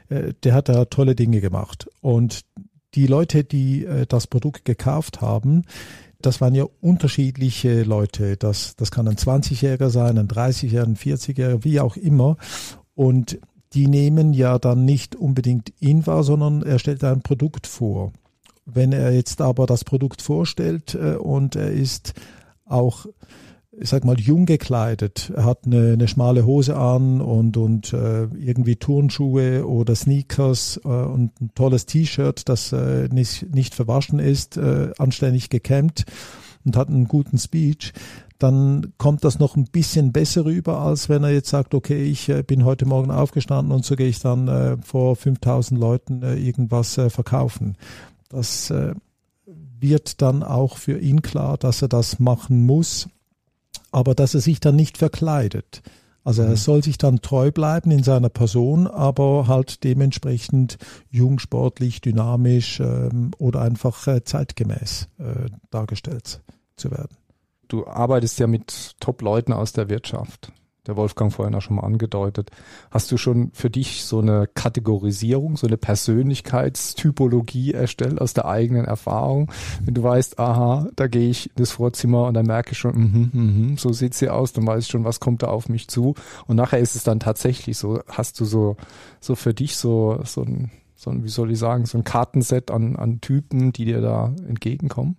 äh, 0.09 0.33
der 0.43 0.53
hat 0.53 0.69
da 0.69 0.85
tolle 0.85 1.15
Dinge 1.15 1.41
gemacht. 1.41 1.89
Und 2.01 2.41
die 2.95 3.07
Leute, 3.07 3.43
die 3.43 3.85
äh, 3.85 4.05
das 4.05 4.27
Produkt 4.27 4.65
gekauft 4.65 5.21
haben, 5.21 5.63
das 6.21 6.41
waren 6.41 6.55
ja 6.55 6.65
unterschiedliche 6.81 7.83
Leute. 7.83 8.37
Das, 8.37 8.75
das 8.75 8.91
kann 8.91 9.07
ein 9.07 9.15
20-Jähriger 9.15 9.89
sein, 9.89 10.17
ein 10.17 10.27
30-Jähriger, 10.27 10.83
ein 10.83 10.97
40-Jähriger, 10.97 11.63
wie 11.63 11.79
auch 11.79 11.95
immer. 11.95 12.37
Und 12.93 13.39
die 13.73 13.87
nehmen 13.87 14.33
ja 14.33 14.59
dann 14.59 14.85
nicht 14.85 15.15
unbedingt 15.15 15.71
ihn 15.79 16.05
wahr, 16.07 16.23
sondern 16.23 16.63
er 16.63 16.79
stellt 16.79 17.03
ein 17.03 17.21
Produkt 17.21 17.67
vor. 17.67 18.11
Wenn 18.65 18.91
er 18.91 19.11
jetzt 19.13 19.41
aber 19.41 19.65
das 19.65 19.83
Produkt 19.83 20.21
vorstellt 20.21 20.95
äh, 20.95 21.15
und 21.15 21.55
er 21.55 21.71
ist 21.71 22.13
auch 22.65 23.05
ich 23.81 23.89
sag 23.89 24.03
mal, 24.03 24.19
jung 24.19 24.45
gekleidet. 24.45 25.31
Er 25.35 25.45
hat 25.45 25.65
eine, 25.65 25.93
eine 25.93 26.07
schmale 26.07 26.45
Hose 26.45 26.75
an 26.75 27.21
und, 27.21 27.55
und 27.55 27.93
äh, 27.93 28.23
irgendwie 28.37 28.75
Turnschuhe 28.75 29.65
oder 29.65 29.95
Sneakers 29.95 30.81
äh, 30.83 30.87
und 30.87 31.39
ein 31.39 31.51
tolles 31.55 31.85
T-Shirt, 31.85 32.49
das 32.49 32.73
äh, 32.73 33.07
nicht, 33.09 33.53
nicht 33.53 33.75
verwaschen 33.75 34.19
ist, 34.19 34.57
äh, 34.57 34.91
anständig 34.97 35.49
gekämmt 35.49 36.05
und 36.65 36.75
hat 36.75 36.89
einen 36.89 37.07
guten 37.07 37.37
Speech, 37.37 37.93
dann 38.37 38.93
kommt 38.97 39.23
das 39.23 39.39
noch 39.39 39.55
ein 39.55 39.65
bisschen 39.65 40.11
besser 40.11 40.45
rüber, 40.45 40.79
als 40.79 41.09
wenn 41.09 41.23
er 41.23 41.31
jetzt 41.31 41.49
sagt, 41.49 41.73
okay, 41.73 42.03
ich 42.03 42.27
äh, 42.29 42.43
bin 42.43 42.65
heute 42.65 42.85
Morgen 42.85 43.11
aufgestanden 43.11 43.73
und 43.73 43.85
so 43.85 43.95
gehe 43.95 44.07
ich 44.07 44.19
dann 44.19 44.47
äh, 44.47 44.77
vor 44.81 45.15
5000 45.15 45.79
Leuten 45.79 46.23
äh, 46.23 46.35
irgendwas 46.35 46.97
äh, 46.97 47.09
verkaufen. 47.09 47.77
Das 48.27 48.69
äh, 48.71 48.93
wird 49.79 50.21
dann 50.21 50.43
auch 50.43 50.77
für 50.77 50.99
ihn 50.99 51.21
klar, 51.21 51.57
dass 51.57 51.81
er 51.81 51.87
das 51.87 52.19
machen 52.19 52.65
muss 52.65 53.07
aber 53.91 54.15
dass 54.15 54.33
er 54.33 54.41
sich 54.41 54.59
dann 54.59 54.75
nicht 54.75 54.97
verkleidet. 54.97 55.81
Also 56.23 56.43
er 56.43 56.49
mhm. 56.49 56.55
soll 56.57 56.83
sich 56.83 56.97
dann 56.97 57.21
treu 57.21 57.51
bleiben 57.51 57.91
in 57.91 58.03
seiner 58.03 58.29
Person, 58.29 58.87
aber 58.87 59.47
halt 59.47 59.83
dementsprechend 59.83 60.77
jung, 61.09 61.39
sportlich, 61.39 62.01
dynamisch 62.01 62.79
ähm, 62.81 63.31
oder 63.37 63.61
einfach 63.61 64.05
äh, 64.07 64.23
zeitgemäß 64.23 65.07
äh, 65.17 65.49
dargestellt 65.71 66.41
zu 66.75 66.91
werden. 66.91 67.15
Du 67.67 67.87
arbeitest 67.87 68.39
ja 68.39 68.47
mit 68.47 68.95
Top-Leuten 68.99 69.53
aus 69.53 69.73
der 69.73 69.89
Wirtschaft 69.89 70.51
der 70.89 70.97
Wolfgang 70.97 71.31
vorhin 71.31 71.55
auch 71.55 71.61
schon 71.61 71.77
mal 71.77 71.83
angedeutet. 71.83 72.51
Hast 72.91 73.11
du 73.11 73.17
schon 73.17 73.51
für 73.53 73.69
dich 73.69 74.03
so 74.03 74.19
eine 74.19 74.47
Kategorisierung, 74.53 75.55
so 75.57 75.67
eine 75.67 75.77
Persönlichkeitstypologie 75.77 77.73
erstellt 77.73 78.19
aus 78.19 78.33
der 78.33 78.45
eigenen 78.45 78.85
Erfahrung? 78.85 79.51
Wenn 79.83 79.93
du 79.93 80.03
weißt, 80.03 80.39
aha, 80.39 80.87
da 80.95 81.07
gehe 81.07 81.29
ich 81.29 81.47
in 81.47 81.55
das 81.55 81.71
Vorzimmer 81.71 82.25
und 82.27 82.33
dann 82.33 82.45
merke 82.45 82.71
ich 82.73 82.77
schon, 82.77 82.91
mm 82.91 83.31
-hmm, 83.33 83.37
mm 83.37 83.77
so 83.77 83.93
sieht 83.93 84.13
sie 84.13 84.29
aus, 84.29 84.53
dann 84.53 84.67
weiß 84.67 84.83
ich 84.83 84.91
schon, 84.91 85.05
was 85.05 85.19
kommt 85.19 85.43
da 85.43 85.47
auf 85.47 85.69
mich 85.69 85.87
zu. 85.87 86.15
Und 86.47 86.55
nachher 86.55 86.79
ist 86.79 86.95
es 86.95 87.03
dann 87.03 87.19
tatsächlich 87.19 87.77
so, 87.77 88.01
hast 88.07 88.39
du 88.39 88.45
so, 88.45 88.75
so 89.19 89.35
für 89.35 89.53
dich 89.53 89.77
so, 89.77 90.19
so 90.25 90.41
ein, 90.41 90.71
so 90.95 91.11
ein, 91.11 91.23
wie 91.23 91.29
soll 91.29 91.51
ich 91.51 91.59
sagen, 91.59 91.85
so 91.85 91.97
ein 91.97 92.03
Kartenset 92.03 92.71
an, 92.71 92.95
an 92.95 93.21
Typen, 93.21 93.71
die 93.71 93.85
dir 93.85 94.01
da 94.01 94.33
entgegenkommen? 94.47 95.17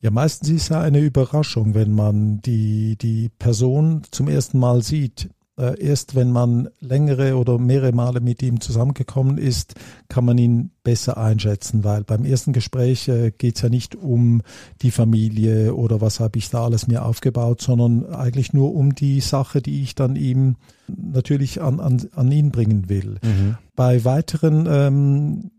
Ja, 0.00 0.10
meistens 0.10 0.50
ist 0.50 0.68
ja 0.68 0.80
eine 0.80 1.00
Überraschung, 1.00 1.74
wenn 1.74 1.92
man 1.92 2.40
die, 2.42 2.96
die 2.96 3.30
Person 3.38 4.02
zum 4.10 4.28
ersten 4.28 4.58
Mal 4.58 4.82
sieht. 4.82 5.30
Äh, 5.58 5.82
erst 5.82 6.14
wenn 6.14 6.32
man 6.32 6.68
längere 6.80 7.36
oder 7.36 7.58
mehrere 7.58 7.92
Male 7.92 8.20
mit 8.20 8.42
ihm 8.42 8.60
zusammengekommen 8.60 9.38
ist, 9.38 9.74
kann 10.08 10.26
man 10.26 10.36
ihn 10.36 10.70
besser 10.84 11.16
einschätzen, 11.16 11.82
weil 11.82 12.04
beim 12.04 12.26
ersten 12.26 12.52
Gespräch 12.52 13.08
äh, 13.08 13.30
geht 13.30 13.56
es 13.56 13.62
ja 13.62 13.70
nicht 13.70 13.96
um 13.96 14.42
die 14.82 14.90
Familie 14.90 15.74
oder 15.74 16.02
was 16.02 16.20
habe 16.20 16.38
ich 16.38 16.50
da 16.50 16.64
alles 16.64 16.88
mir 16.88 17.06
aufgebaut, 17.06 17.62
sondern 17.62 18.04
eigentlich 18.12 18.52
nur 18.52 18.74
um 18.74 18.94
die 18.94 19.20
Sache, 19.20 19.62
die 19.62 19.82
ich 19.82 19.94
dann 19.94 20.14
ihm 20.14 20.56
natürlich 20.88 21.62
an, 21.62 21.80
an, 21.80 22.06
an 22.14 22.30
ihn 22.30 22.50
bringen 22.50 22.90
will. 22.90 23.16
Mhm. 23.22 23.56
Bei 23.74 24.04
weiteren 24.04 24.66
ähm, 24.68 25.50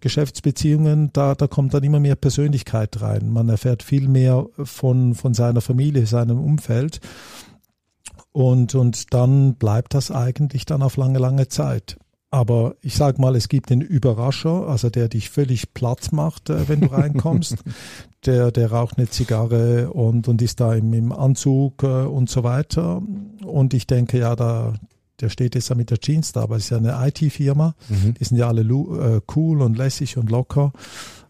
Geschäftsbeziehungen, 0.00 1.10
da, 1.12 1.34
da 1.34 1.46
kommt 1.46 1.74
dann 1.74 1.82
immer 1.82 2.00
mehr 2.00 2.16
Persönlichkeit 2.16 3.00
rein. 3.00 3.30
Man 3.30 3.48
erfährt 3.48 3.82
viel 3.82 4.08
mehr 4.08 4.46
von, 4.62 5.14
von 5.14 5.34
seiner 5.34 5.60
Familie, 5.60 6.06
seinem 6.06 6.40
Umfeld. 6.40 7.00
Und, 8.32 8.74
und 8.74 9.12
dann 9.14 9.54
bleibt 9.54 9.94
das 9.94 10.10
eigentlich 10.10 10.64
dann 10.66 10.82
auf 10.82 10.96
lange, 10.96 11.18
lange 11.18 11.48
Zeit. 11.48 11.96
Aber 12.30 12.74
ich 12.82 12.94
sag 12.94 13.18
mal, 13.18 13.34
es 13.36 13.48
gibt 13.48 13.70
den 13.70 13.80
Überrascher, 13.80 14.68
also 14.68 14.90
der 14.90 15.08
dich 15.08 15.30
völlig 15.30 15.72
platt 15.72 16.12
macht, 16.12 16.50
äh, 16.50 16.68
wenn 16.68 16.82
du 16.82 16.88
reinkommst. 16.88 17.56
der, 18.26 18.50
der 18.52 18.70
raucht 18.70 18.98
eine 18.98 19.08
Zigarre 19.08 19.90
und, 19.92 20.28
und 20.28 20.42
ist 20.42 20.60
da 20.60 20.74
im, 20.74 20.92
im 20.92 21.12
Anzug 21.12 21.82
äh, 21.82 22.04
und 22.04 22.28
so 22.28 22.44
weiter. 22.44 23.02
Und 23.44 23.72
ich 23.72 23.86
denke, 23.86 24.18
ja, 24.18 24.36
da, 24.36 24.74
der 25.20 25.28
steht 25.28 25.54
jetzt 25.54 25.68
ja 25.68 25.74
mit 25.74 25.90
der 25.90 25.98
Jeans 25.98 26.32
da, 26.32 26.42
aber 26.42 26.56
es 26.56 26.64
ist 26.64 26.70
ja 26.70 26.78
eine 26.78 26.96
IT-Firma. 27.08 27.74
Mhm. 27.88 28.14
Die 28.14 28.24
sind 28.24 28.36
ja 28.36 28.48
alle 28.48 28.62
äh, 28.62 29.20
cool 29.34 29.62
und 29.62 29.76
lässig 29.76 30.16
und 30.16 30.30
locker. 30.30 30.72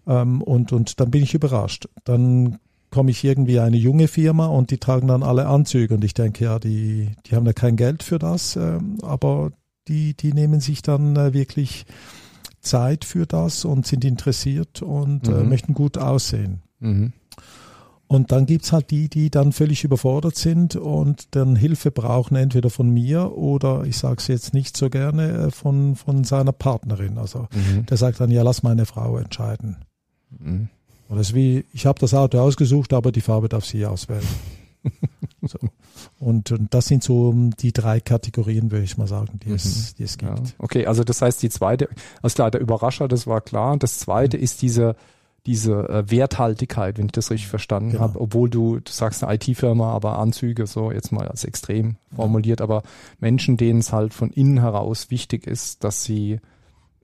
Ähm, 0.07 0.43
und, 0.43 0.73
und 0.73 1.01
dann 1.01 1.11
bin 1.11 1.23
ich 1.23 1.35
überrascht. 1.35 1.89
Dann 2.05 2.59
komme 2.91 3.11
ich 3.11 3.25
irgendwie 3.25 3.61
eine 3.61 3.77
junge 3.77 4.09
Firma 4.09 4.47
und 4.47 4.71
die 4.71 4.79
tragen 4.79 5.09
dann 5.09 5.23
alle 5.23 5.47
Anzüge 5.47 5.95
und 5.95 6.05
ich 6.05 6.15
denke, 6.15 6.45
ja, 6.45 6.59
die, 6.59 7.11
die 7.27 7.35
haben 7.35 7.47
ja 7.47 7.53
kein 7.53 7.77
Geld 7.77 8.03
für 8.03 8.19
das, 8.19 8.57
ähm, 8.57 8.99
aber 9.03 9.53
die, 9.89 10.15
die 10.15 10.33
nehmen 10.33 10.61
sich 10.61 10.83
dann 10.83 11.17
äh, 11.17 11.35
wirklich 11.35 11.85
Zeit 12.61 13.05
für 13.05 13.27
das 13.27 13.65
und 13.65 13.87
sind 13.87 14.05
interessiert 14.05 14.83
und 14.83 15.29
äh, 15.29 15.33
mhm. 15.33 15.41
äh, 15.41 15.45
möchten 15.45 15.75
gut 15.75 15.99
aussehen. 15.99 16.63
Mhm. 16.81 17.13
Und 18.09 18.33
dann 18.33 18.47
gibt's 18.47 18.73
halt 18.73 18.91
die, 18.91 19.09
die 19.09 19.29
dann 19.31 19.53
völlig 19.53 19.85
überfordert 19.85 20.35
sind 20.35 20.77
und 20.77 21.37
dann 21.37 21.57
Hilfe 21.57 21.91
brauchen, 21.91 22.37
entweder 22.37 22.71
von 22.71 22.89
mir 22.89 23.37
oder 23.37 23.85
ich 23.85 23.99
sage 23.99 24.17
es 24.19 24.29
jetzt 24.29 24.55
nicht 24.55 24.79
so 24.79 24.89
gerne, 24.89 25.29
äh, 25.29 25.51
von, 25.51 25.95
von 25.95 26.25
seiner 26.25 26.53
Partnerin. 26.53 27.19
Also 27.19 27.49
mhm. 27.53 27.85
der 27.85 27.99
sagt 27.99 28.21
dann, 28.21 28.31
ja, 28.31 28.43
lass 28.43 28.63
meine 28.63 28.87
Frau 28.87 29.19
entscheiden. 29.19 29.77
Mhm. 30.31 30.71
Und 31.09 31.19
das 31.19 31.29
ist 31.29 31.35
wie, 31.35 31.67
ich 31.75 31.85
habe 31.85 32.01
das 32.01 32.15
Auto 32.15 32.39
ausgesucht, 32.39 32.95
aber 32.95 33.13
die 33.13 33.21
Farbe 33.21 33.51
darf 33.51 33.67
sie 33.67 33.85
auswählen. 33.85 34.27
so. 35.43 35.59
und, 36.19 36.51
und 36.51 36.73
das 36.73 36.87
sind 36.87 37.03
so 37.03 37.35
die 37.61 37.75
drei 37.75 38.01
Kategorien, 38.01 38.71
würde 38.71 38.85
ich 38.85 38.97
mal 38.97 39.07
sagen, 39.07 39.39
die, 39.45 39.51
mhm. 39.51 39.55
es, 39.57 39.95
die 39.97 40.05
es 40.05 40.17
gibt. 40.17 40.33
Ja. 40.33 40.45
Okay, 40.57 40.87
also 40.87 41.05
das 41.05 41.21
heißt, 41.21 41.43
die 41.43 41.51
zweite, 41.51 41.91
also 42.23 42.35
klar, 42.35 42.51
der 42.51 42.63
Überrascher, 42.63 43.07
das 43.07 43.27
war 43.27 43.43
klar. 43.43 43.77
Das 43.77 43.99
zweite 43.99 44.39
mhm. 44.39 44.43
ist 44.43 44.63
diese 44.63 44.97
diese 45.49 45.89
äh, 45.89 46.11
Werthaltigkeit, 46.11 46.99
wenn 46.99 47.07
ich 47.07 47.13
das 47.13 47.31
richtig 47.31 47.49
verstanden 47.49 47.95
ja. 47.95 48.01
habe, 48.01 48.21
obwohl 48.21 48.51
du, 48.51 48.81
du 48.81 48.93
sagst 48.93 49.25
eine 49.25 49.35
IT-Firma, 49.35 49.91
aber 49.91 50.19
Anzüge 50.19 50.67
so 50.67 50.93
jetzt 50.93 51.11
mal 51.11 51.27
als 51.27 51.45
extrem 51.45 51.97
formuliert, 52.15 52.61
ja. 52.61 52.65
aber 52.65 52.83
Menschen, 53.19 53.57
denen 53.57 53.79
es 53.79 53.91
halt 53.91 54.13
von 54.13 54.31
innen 54.31 54.61
heraus 54.61 55.11
wichtig 55.11 55.47
ist, 55.47 55.85
dass 55.85 56.05
sie 56.05 56.41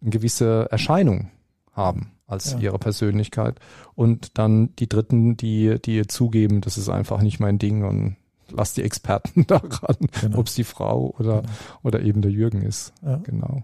eine 0.02 0.10
gewisse 0.10 0.68
Erscheinung 0.70 1.30
haben 1.72 2.12
als 2.26 2.52
ja. 2.52 2.58
ihre 2.58 2.78
Persönlichkeit 2.78 3.58
und 3.94 4.36
dann 4.38 4.76
die 4.76 4.90
Dritten, 4.90 5.38
die 5.38 5.80
die 5.82 6.06
zugeben, 6.06 6.60
das 6.60 6.76
ist 6.76 6.90
einfach 6.90 7.22
nicht 7.22 7.40
mein 7.40 7.58
Ding 7.58 7.82
und 7.82 8.16
lass 8.50 8.74
die 8.74 8.82
Experten 8.82 9.46
daran, 9.46 9.96
genau. 10.20 10.38
ob 10.38 10.48
es 10.48 10.54
die 10.54 10.64
Frau 10.64 11.14
oder 11.18 11.40
genau. 11.40 11.52
oder 11.82 12.02
eben 12.02 12.20
der 12.20 12.30
Jürgen 12.30 12.60
ist. 12.60 12.92
Genau. 13.22 13.62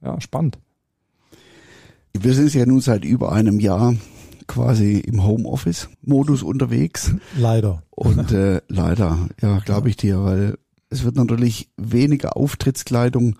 ja, 0.00 0.20
spannend. 0.20 0.58
Wir 2.22 2.34
sind 2.34 2.54
ja 2.54 2.66
nun 2.66 2.80
seit 2.80 3.04
über 3.04 3.32
einem 3.32 3.60
Jahr 3.60 3.94
quasi 4.46 4.98
im 4.98 5.24
Homeoffice-Modus 5.24 6.42
unterwegs. 6.42 7.14
Leider. 7.36 7.82
Und 7.90 8.32
äh, 8.32 8.60
leider, 8.68 9.28
ja, 9.40 9.58
glaube 9.58 9.88
ich 9.88 9.96
dir, 9.96 10.22
weil 10.22 10.58
es 10.88 11.04
wird 11.04 11.16
natürlich 11.16 11.68
weniger 11.76 12.36
Auftrittskleidung 12.36 13.36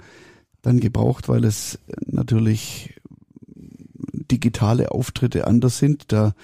dann 0.63 0.81
gebraucht, 0.81 1.29
weil 1.29 1.45
es 1.45 1.79
natürlich 2.07 2.95
digitale 4.31 4.91
Auftritte 4.91 5.47
anders 5.47 5.79
sind. 5.79 6.13
Da 6.13 6.35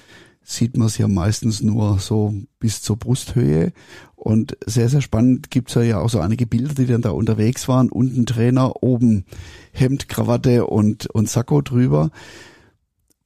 sieht 0.42 0.76
man 0.76 0.88
es 0.88 0.98
ja 0.98 1.08
meistens 1.08 1.62
nur 1.62 1.98
so 1.98 2.34
bis 2.58 2.82
zur 2.82 2.96
Brusthöhe. 2.96 3.72
Und 4.16 4.56
sehr, 4.66 4.88
sehr 4.88 5.00
spannend 5.00 5.50
gibt's 5.50 5.74
ja 5.74 6.00
auch 6.00 6.10
so 6.10 6.20
einige 6.20 6.46
Bilder, 6.46 6.74
die 6.74 6.86
dann 6.86 7.02
da 7.02 7.10
unterwegs 7.10 7.68
waren. 7.68 7.88
Unten 7.88 8.26
Trainer, 8.26 8.82
oben 8.82 9.24
Hemd, 9.72 10.08
Krawatte 10.08 10.66
und, 10.66 11.06
und 11.06 11.28
Sakko 11.28 11.60
drüber. 11.60 12.10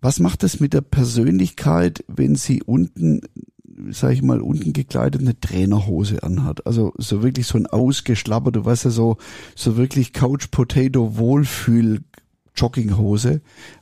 Was 0.00 0.20
macht 0.20 0.42
es 0.44 0.61
mit 0.61 0.73
der 0.73 0.82
Persönlichkeit, 0.82 2.04
wenn 2.06 2.37
sie 2.37 2.62
unten, 2.62 3.23
sag 3.90 4.12
ich 4.12 4.23
mal, 4.23 4.40
unten 4.40 4.73
gekleidet 4.73 5.20
eine 5.20 5.38
Trainerhose 5.38 6.23
anhat? 6.23 6.66
Also 6.66 6.92
so 6.96 7.23
wirklich 7.23 7.46
so 7.46 7.58
ein 7.58 7.66
ausgeschlapper, 7.66 8.52
du 8.52 8.64
weißt 8.64 8.85
ja 8.85 8.90
so, 8.90 9.16
so 9.54 9.76
wirklich 9.76 10.12
Couch 10.12 10.50
Potato 10.50 11.16
Wohlfühl 11.16 12.04
Jogginghose, 12.56 13.40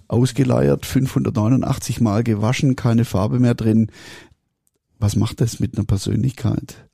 ausgeleiert, 0.08 0.86
589 0.86 2.00
Mal 2.00 2.22
gewaschen, 2.24 2.76
keine 2.76 3.04
Farbe 3.04 3.38
mehr 3.40 3.54
drin. 3.54 3.88
Was 4.98 5.16
macht 5.16 5.40
das 5.40 5.60
mit 5.60 5.76
einer 5.76 5.84
Persönlichkeit? 5.84 6.88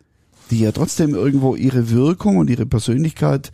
Die 0.51 0.61
ja 0.61 0.73
trotzdem 0.73 1.15
irgendwo 1.15 1.55
ihre 1.55 1.91
Wirkung 1.91 2.37
und 2.39 2.51
ihre 2.51 2.67
Persönlichkeit 2.67 3.53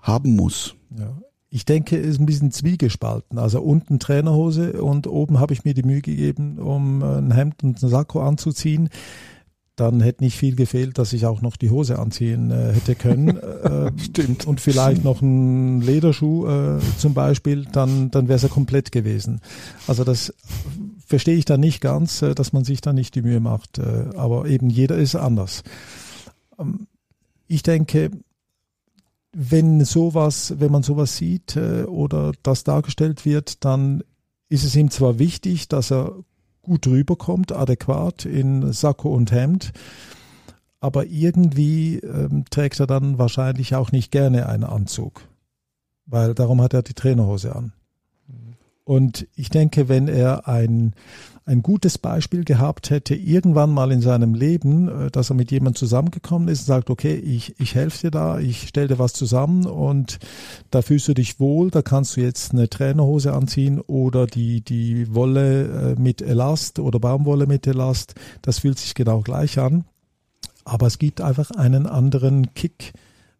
haben 0.00 0.36
muss. 0.36 0.74
Ja. 0.96 1.16
Ich 1.48 1.64
denke, 1.64 1.96
es 1.96 2.06
ist 2.06 2.20
ein 2.20 2.26
bisschen 2.26 2.50
zwiegespalten. 2.50 3.38
Also 3.38 3.60
unten 3.62 4.00
Trainerhose 4.00 4.82
und 4.82 5.06
oben 5.06 5.38
habe 5.38 5.52
ich 5.52 5.64
mir 5.64 5.72
die 5.72 5.84
Mühe 5.84 6.02
gegeben, 6.02 6.58
um 6.58 7.02
ein 7.02 7.30
Hemd 7.30 7.62
und 7.62 7.80
einen 7.82 7.90
Sakko 7.90 8.20
anzuziehen 8.20 8.88
dann 9.76 10.00
hätte 10.00 10.22
nicht 10.22 10.36
viel 10.36 10.54
gefehlt, 10.54 10.98
dass 10.98 11.12
ich 11.12 11.26
auch 11.26 11.42
noch 11.42 11.56
die 11.56 11.70
Hose 11.70 11.98
anziehen 11.98 12.50
äh, 12.50 12.72
hätte 12.72 12.94
können. 12.94 13.36
äh, 13.38 13.90
Stimmt. 13.98 14.46
Und 14.46 14.60
vielleicht 14.60 15.02
noch 15.04 15.20
ein 15.20 15.80
Lederschuh 15.80 16.46
äh, 16.46 16.80
zum 16.98 17.14
Beispiel, 17.14 17.66
dann, 17.72 18.10
dann 18.10 18.28
wäre 18.28 18.36
es 18.36 18.42
ja 18.42 18.48
komplett 18.48 18.92
gewesen. 18.92 19.40
Also 19.86 20.04
das 20.04 20.32
verstehe 21.06 21.36
ich 21.36 21.44
dann 21.44 21.60
nicht 21.60 21.80
ganz, 21.80 22.22
äh, 22.22 22.34
dass 22.34 22.52
man 22.52 22.64
sich 22.64 22.80
da 22.80 22.92
nicht 22.92 23.14
die 23.14 23.22
Mühe 23.22 23.40
macht. 23.40 23.78
Äh, 23.78 24.10
aber 24.16 24.46
eben 24.46 24.70
jeder 24.70 24.96
ist 24.96 25.16
anders. 25.16 25.64
Ähm, 26.58 26.86
ich 27.48 27.62
denke, 27.62 28.10
wenn 29.32 29.84
sowas, 29.84 30.54
wenn 30.58 30.70
man 30.70 30.84
sowas 30.84 31.16
sieht 31.16 31.56
äh, 31.56 31.82
oder 31.82 32.32
das 32.42 32.62
dargestellt 32.62 33.24
wird, 33.24 33.64
dann 33.64 34.04
ist 34.48 34.64
es 34.64 34.76
ihm 34.76 34.90
zwar 34.90 35.18
wichtig, 35.18 35.68
dass 35.68 35.90
er 35.90 36.12
gut 36.64 36.86
rüberkommt, 36.86 37.52
adäquat 37.52 38.24
in 38.24 38.72
Sakko 38.72 39.14
und 39.14 39.30
Hemd. 39.32 39.72
Aber 40.80 41.06
irgendwie 41.06 41.98
ähm, 41.98 42.44
trägt 42.50 42.80
er 42.80 42.86
dann 42.86 43.18
wahrscheinlich 43.18 43.74
auch 43.74 43.92
nicht 43.92 44.10
gerne 44.10 44.48
einen 44.48 44.64
Anzug, 44.64 45.22
weil 46.04 46.34
darum 46.34 46.60
hat 46.60 46.74
er 46.74 46.82
die 46.82 46.94
Trainerhose 46.94 47.54
an. 47.54 47.72
Und 48.84 49.26
ich 49.34 49.48
denke, 49.48 49.88
wenn 49.88 50.08
er 50.08 50.46
ein, 50.46 50.94
ein 51.46 51.62
gutes 51.62 51.98
Beispiel 51.98 52.44
gehabt 52.44 52.88
hätte, 52.88 53.14
irgendwann 53.14 53.70
mal 53.70 53.92
in 53.92 54.00
seinem 54.00 54.34
Leben, 54.34 54.88
äh, 54.88 55.10
dass 55.10 55.30
er 55.30 55.36
mit 55.36 55.50
jemandem 55.50 55.76
zusammengekommen 55.76 56.48
ist 56.48 56.60
und 56.60 56.66
sagt, 56.66 56.90
okay, 56.90 57.14
ich, 57.14 57.58
ich 57.60 57.74
helfe 57.74 58.06
dir 58.06 58.10
da, 58.10 58.38
ich 58.38 58.68
stelle 58.68 58.88
dir 58.88 58.98
was 58.98 59.12
zusammen 59.12 59.66
und 59.66 60.18
da 60.70 60.80
fühlst 60.80 61.08
du 61.08 61.14
dich 61.14 61.40
wohl, 61.40 61.70
da 61.70 61.82
kannst 61.82 62.16
du 62.16 62.22
jetzt 62.22 62.52
eine 62.52 62.68
Trainerhose 62.68 63.32
anziehen 63.34 63.80
oder 63.80 64.26
die, 64.26 64.62
die 64.62 65.14
Wolle 65.14 65.92
äh, 65.92 66.00
mit 66.00 66.22
Elast 66.22 66.78
oder 66.78 66.98
Baumwolle 66.98 67.46
mit 67.46 67.66
Elast, 67.66 68.14
das 68.40 68.60
fühlt 68.60 68.78
sich 68.78 68.94
genau 68.94 69.20
gleich 69.20 69.58
an. 69.58 69.84
Aber 70.64 70.86
es 70.86 70.98
gibt 70.98 71.20
einfach 71.20 71.50
einen 71.50 71.86
anderen 71.86 72.54
Kick, 72.54 72.94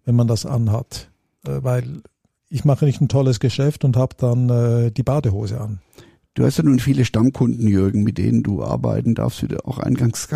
wenn 0.04 0.14
man 0.14 0.26
das 0.26 0.44
anhat, 0.44 1.08
äh, 1.46 1.62
weil 1.62 2.02
ich 2.50 2.66
mache 2.66 2.84
nicht 2.84 3.00
ein 3.00 3.08
tolles 3.08 3.40
Geschäft 3.40 3.84
und 3.84 3.96
habe 3.96 4.14
dann 4.16 4.92
die 4.92 5.02
Badehose 5.02 5.61
an. 5.61 5.80
Du 6.35 6.45
hast 6.45 6.59
ja 6.59 6.64
nun 6.64 6.81
viele 6.81 7.05
Stammkunden, 7.05 7.69
Jürgen, 7.69 8.03
mit 8.03 8.19
denen 8.19 8.43
du 8.43 8.62
arbeiten 8.62 9.14
darfst, 9.14 9.43
wie 9.43 9.49
du 9.49 9.64
auch 9.64 9.79
eingangs 9.79 10.29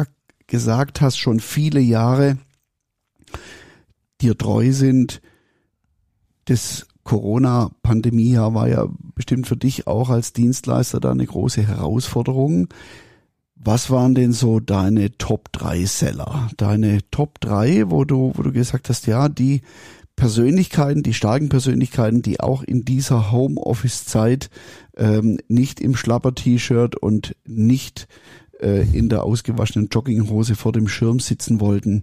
gesagt 0.46 1.00
hast, 1.00 1.18
schon 1.18 1.40
viele 1.40 1.80
Jahre 1.80 2.38
dir 4.20 4.38
treu 4.38 4.72
sind. 4.72 5.20
Das 6.44 6.86
Corona-Pandemie-Jahr 7.04 8.54
war 8.54 8.68
ja 8.68 8.88
bestimmt 9.14 9.46
für 9.46 9.56
dich 9.56 9.86
auch 9.86 10.10
als 10.10 10.32
Dienstleister 10.32 11.00
da 11.00 11.10
eine 11.10 11.26
große 11.26 11.66
Herausforderung. 11.66 12.68
Was 13.56 13.90
waren 13.90 14.14
denn 14.14 14.32
so 14.32 14.60
deine 14.60 15.16
Top 15.18 15.50
3 15.52 15.84
Seller? 15.84 16.48
Deine 16.56 17.00
Top 17.10 17.40
3, 17.40 17.90
wo 17.90 18.04
du, 18.04 18.32
wo 18.36 18.42
du 18.42 18.52
gesagt 18.52 18.88
hast, 18.88 19.06
ja, 19.06 19.28
die 19.28 19.62
Persönlichkeiten, 20.18 21.04
die 21.04 21.14
starken 21.14 21.48
Persönlichkeiten, 21.48 22.22
die 22.22 22.40
auch 22.40 22.64
in 22.64 22.84
dieser 22.84 23.30
Homeoffice-Zeit 23.30 24.50
ähm, 24.96 25.38
nicht 25.46 25.80
im 25.80 25.94
Schlapper-T-Shirt 25.94 26.96
und 26.96 27.36
nicht 27.46 28.08
äh, 28.60 28.82
in 28.92 29.08
der 29.08 29.22
ausgewaschenen 29.22 29.88
Jogginghose 29.88 30.56
vor 30.56 30.72
dem 30.72 30.88
Schirm 30.88 31.20
sitzen 31.20 31.60
wollten. 31.60 32.02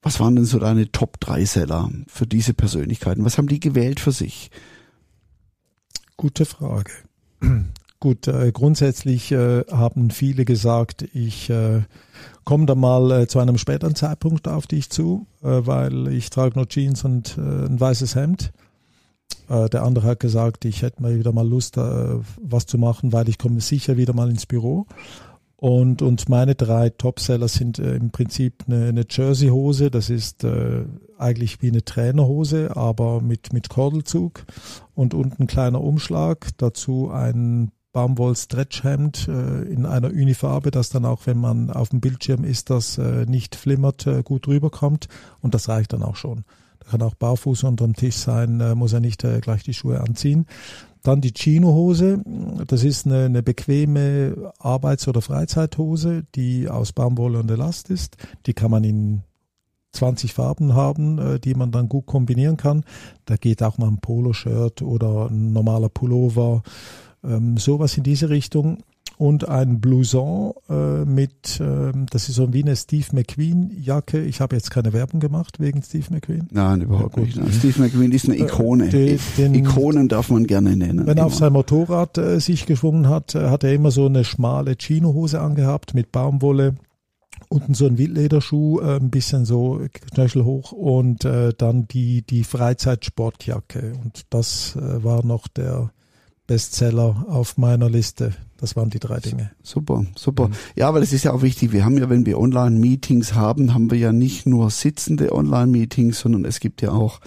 Was 0.00 0.18
waren 0.18 0.34
denn 0.34 0.46
so 0.46 0.58
deine 0.58 0.90
Top 0.90 1.20
3 1.20 1.44
Seller 1.44 1.90
für 2.08 2.26
diese 2.26 2.54
Persönlichkeiten? 2.54 3.24
Was 3.24 3.36
haben 3.36 3.48
die 3.48 3.60
gewählt 3.60 4.00
für 4.00 4.12
sich? 4.12 4.50
Gute 6.16 6.46
Frage. 6.46 6.90
Gut, 8.02 8.28
äh, 8.28 8.50
grundsätzlich 8.50 9.30
äh, 9.30 9.62
haben 9.70 10.08
viele 10.08 10.46
gesagt, 10.46 11.04
ich 11.12 11.50
äh, 11.50 11.82
komme 12.44 12.64
da 12.64 12.74
mal 12.74 13.10
äh, 13.12 13.26
zu 13.26 13.40
einem 13.40 13.58
späteren 13.58 13.94
Zeitpunkt 13.94 14.48
auf 14.48 14.66
dich 14.66 14.88
zu, 14.88 15.26
äh, 15.42 15.60
weil 15.66 16.08
ich 16.08 16.30
trage 16.30 16.58
nur 16.58 16.66
Jeans 16.66 17.04
und 17.04 17.36
äh, 17.36 17.66
ein 17.66 17.78
weißes 17.78 18.14
Hemd. 18.14 18.52
Äh, 19.50 19.68
der 19.68 19.82
andere 19.82 20.06
hat 20.06 20.20
gesagt, 20.20 20.64
ich 20.64 20.80
hätte 20.80 21.02
mal 21.02 21.18
wieder 21.18 21.32
mal 21.32 21.46
Lust, 21.46 21.76
äh, 21.76 22.20
was 22.40 22.64
zu 22.64 22.78
machen, 22.78 23.12
weil 23.12 23.28
ich 23.28 23.36
komme 23.36 23.60
sicher 23.60 23.98
wieder 23.98 24.14
mal 24.14 24.30
ins 24.30 24.46
Büro. 24.46 24.86
Und, 25.56 26.00
und 26.00 26.26
meine 26.30 26.54
drei 26.54 26.88
Topseller 26.88 27.48
sind 27.48 27.78
äh, 27.78 27.96
im 27.96 28.12
Prinzip 28.12 28.64
eine, 28.66 28.86
eine 28.86 29.04
Jersey-Hose, 29.10 29.90
das 29.90 30.08
ist 30.08 30.42
äh, 30.42 30.86
eigentlich 31.18 31.60
wie 31.60 31.68
eine 31.68 31.84
Trainerhose, 31.84 32.74
aber 32.74 33.20
mit, 33.20 33.52
mit 33.52 33.68
Kordelzug 33.68 34.46
und 34.94 35.12
unten 35.12 35.42
ein 35.42 35.46
kleiner 35.48 35.82
Umschlag, 35.82 36.48
dazu 36.56 37.10
ein 37.10 37.72
Baumwoll-Stretchhemd 37.92 39.28
äh, 39.28 39.62
in 39.62 39.86
einer 39.86 40.08
Unifarbe, 40.08 40.70
das 40.70 40.90
dann 40.90 41.04
auch, 41.04 41.26
wenn 41.26 41.38
man 41.38 41.70
auf 41.70 41.88
dem 41.90 42.00
Bildschirm 42.00 42.44
ist, 42.44 42.70
das 42.70 42.98
äh, 42.98 43.26
nicht 43.26 43.56
flimmert, 43.56 44.06
äh, 44.06 44.22
gut 44.22 44.46
rüberkommt 44.46 45.08
und 45.40 45.54
das 45.54 45.68
reicht 45.68 45.92
dann 45.92 46.02
auch 46.02 46.16
schon. 46.16 46.44
Da 46.80 46.90
kann 46.90 47.02
auch 47.02 47.14
barfuß 47.14 47.64
unterm 47.64 47.94
Tisch 47.94 48.16
sein, 48.16 48.60
äh, 48.60 48.74
muss 48.74 48.92
er 48.92 49.00
nicht 49.00 49.24
äh, 49.24 49.40
gleich 49.40 49.62
die 49.62 49.74
Schuhe 49.74 50.00
anziehen. 50.00 50.46
Dann 51.02 51.20
die 51.20 51.32
Chino-Hose, 51.32 52.22
das 52.66 52.84
ist 52.84 53.06
eine, 53.06 53.24
eine 53.24 53.42
bequeme 53.42 54.52
Arbeits- 54.58 55.08
oder 55.08 55.22
Freizeithose, 55.22 56.24
die 56.34 56.68
aus 56.68 56.92
Baumwolle 56.92 57.38
und 57.38 57.50
Elast 57.50 57.88
ist. 57.88 58.18
Die 58.44 58.52
kann 58.52 58.70
man 58.70 58.84
in 58.84 59.22
20 59.92 60.34
Farben 60.34 60.74
haben, 60.74 61.18
äh, 61.18 61.40
die 61.40 61.54
man 61.54 61.72
dann 61.72 61.88
gut 61.88 62.06
kombinieren 62.06 62.56
kann. 62.56 62.84
Da 63.24 63.36
geht 63.36 63.62
auch 63.62 63.78
mal 63.78 63.88
ein 63.88 64.00
Poloshirt 64.00 64.82
oder 64.82 65.30
ein 65.30 65.52
normaler 65.52 65.88
Pullover 65.88 66.62
ähm, 67.24 67.56
sowas 67.56 67.96
in 67.96 68.02
diese 68.02 68.30
Richtung. 68.30 68.78
Und 69.20 69.46
ein 69.50 69.82
Blouson 69.82 70.54
äh, 70.70 71.04
mit, 71.04 71.60
äh, 71.60 71.92
das 72.10 72.30
ist 72.30 72.36
so 72.36 72.54
wie 72.54 72.62
eine 72.62 72.74
Steve 72.74 73.04
McQueen 73.12 73.70
Jacke. 73.78 74.22
Ich 74.22 74.40
habe 74.40 74.56
jetzt 74.56 74.70
keine 74.70 74.94
Werbung 74.94 75.20
gemacht 75.20 75.60
wegen 75.60 75.82
Steve 75.82 76.06
McQueen. 76.08 76.48
Nein, 76.50 76.80
überhaupt 76.80 77.18
ja, 77.18 77.24
nicht. 77.24 77.54
Steve 77.54 77.82
McQueen 77.82 78.12
ist 78.12 78.30
eine 78.30 78.38
äh, 78.38 78.44
Ikone. 78.44 78.86
Äh, 78.86 79.18
den, 79.36 79.54
Ikonen 79.54 80.08
darf 80.08 80.30
man 80.30 80.46
gerne 80.46 80.74
nennen. 80.74 81.06
Wenn 81.06 81.18
er 81.18 81.26
auf 81.26 81.34
sein 81.34 81.52
Motorrad 81.52 82.16
äh, 82.16 82.40
sich 82.40 82.64
geschwungen 82.64 83.10
hat, 83.10 83.34
äh, 83.34 83.50
hat 83.50 83.62
er 83.62 83.74
immer 83.74 83.90
so 83.90 84.06
eine 84.06 84.24
schmale 84.24 84.76
Chino-Hose 84.76 85.38
angehabt 85.38 85.92
mit 85.92 86.12
Baumwolle. 86.12 86.76
Unten 87.50 87.74
so 87.74 87.84
ein 87.84 87.98
Wildlederschuh, 87.98 88.80
äh, 88.80 88.96
ein 88.96 89.10
bisschen 89.10 89.44
so 89.44 89.82
Knöchel 90.14 90.46
hoch 90.46 90.72
und 90.72 91.26
äh, 91.26 91.52
dann 91.52 91.86
die, 91.88 92.22
die 92.22 92.42
Freizeitsportjacke. 92.42 93.92
Und 94.02 94.22
das 94.30 94.76
äh, 94.76 95.04
war 95.04 95.26
noch 95.26 95.46
der, 95.46 95.90
Bestseller 96.50 97.26
auf 97.28 97.58
meiner 97.58 97.88
Liste. 97.88 98.32
Das 98.56 98.74
waren 98.74 98.90
die 98.90 98.98
drei 98.98 99.20
Dinge. 99.20 99.52
Super, 99.62 100.04
super. 100.16 100.48
Mhm. 100.48 100.54
Ja, 100.74 100.88
aber 100.88 100.98
das 100.98 101.12
ist 101.12 101.22
ja 101.22 101.32
auch 101.32 101.42
wichtig. 101.42 101.70
Wir 101.70 101.84
haben 101.84 101.96
ja, 101.96 102.10
wenn 102.10 102.26
wir 102.26 102.40
Online-Meetings 102.40 103.34
haben, 103.34 103.72
haben 103.72 103.88
wir 103.88 103.98
ja 103.98 104.12
nicht 104.12 104.46
nur 104.46 104.68
sitzende 104.70 105.30
Online-Meetings, 105.30 106.18
sondern 106.18 106.44
es 106.44 106.58
gibt 106.58 106.82
ja 106.82 106.90
auch 106.90 107.20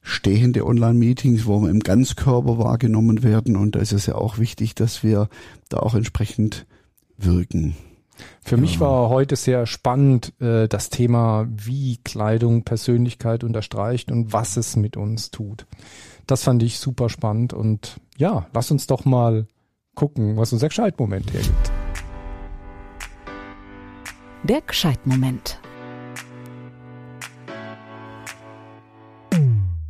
stehende 0.00 0.64
Online-Meetings, 0.64 1.44
wo 1.44 1.60
wir 1.60 1.68
im 1.68 1.80
Ganzkörper 1.80 2.56
wahrgenommen 2.56 3.22
werden. 3.22 3.56
Und 3.56 3.74
da 3.74 3.80
ist 3.80 3.92
es 3.92 4.06
ja 4.06 4.14
auch 4.14 4.38
wichtig, 4.38 4.74
dass 4.74 5.02
wir 5.02 5.28
da 5.68 5.80
auch 5.80 5.94
entsprechend 5.94 6.64
wirken. 7.18 7.76
Für 8.40 8.54
ja. 8.54 8.60
mich 8.62 8.80
war 8.80 9.10
heute 9.10 9.36
sehr 9.36 9.66
spannend 9.66 10.32
äh, 10.40 10.66
das 10.66 10.88
Thema, 10.88 11.46
wie 11.54 11.98
Kleidung 11.98 12.62
Persönlichkeit 12.62 13.44
unterstreicht 13.44 14.10
und 14.10 14.32
was 14.32 14.56
es 14.56 14.76
mit 14.76 14.96
uns 14.96 15.30
tut. 15.30 15.66
Das 16.26 16.44
fand 16.44 16.62
ich 16.62 16.78
super 16.78 17.10
spannend 17.10 17.52
und 17.52 18.00
ja, 18.20 18.46
lass 18.52 18.70
uns 18.70 18.86
doch 18.86 19.06
mal 19.06 19.46
gucken, 19.94 20.36
was 20.36 20.52
unser 20.52 20.68
Gescheitmoment 20.68 21.32
hergibt. 21.32 21.72
Der 24.44 24.60
Gescheitmoment. 24.60 25.58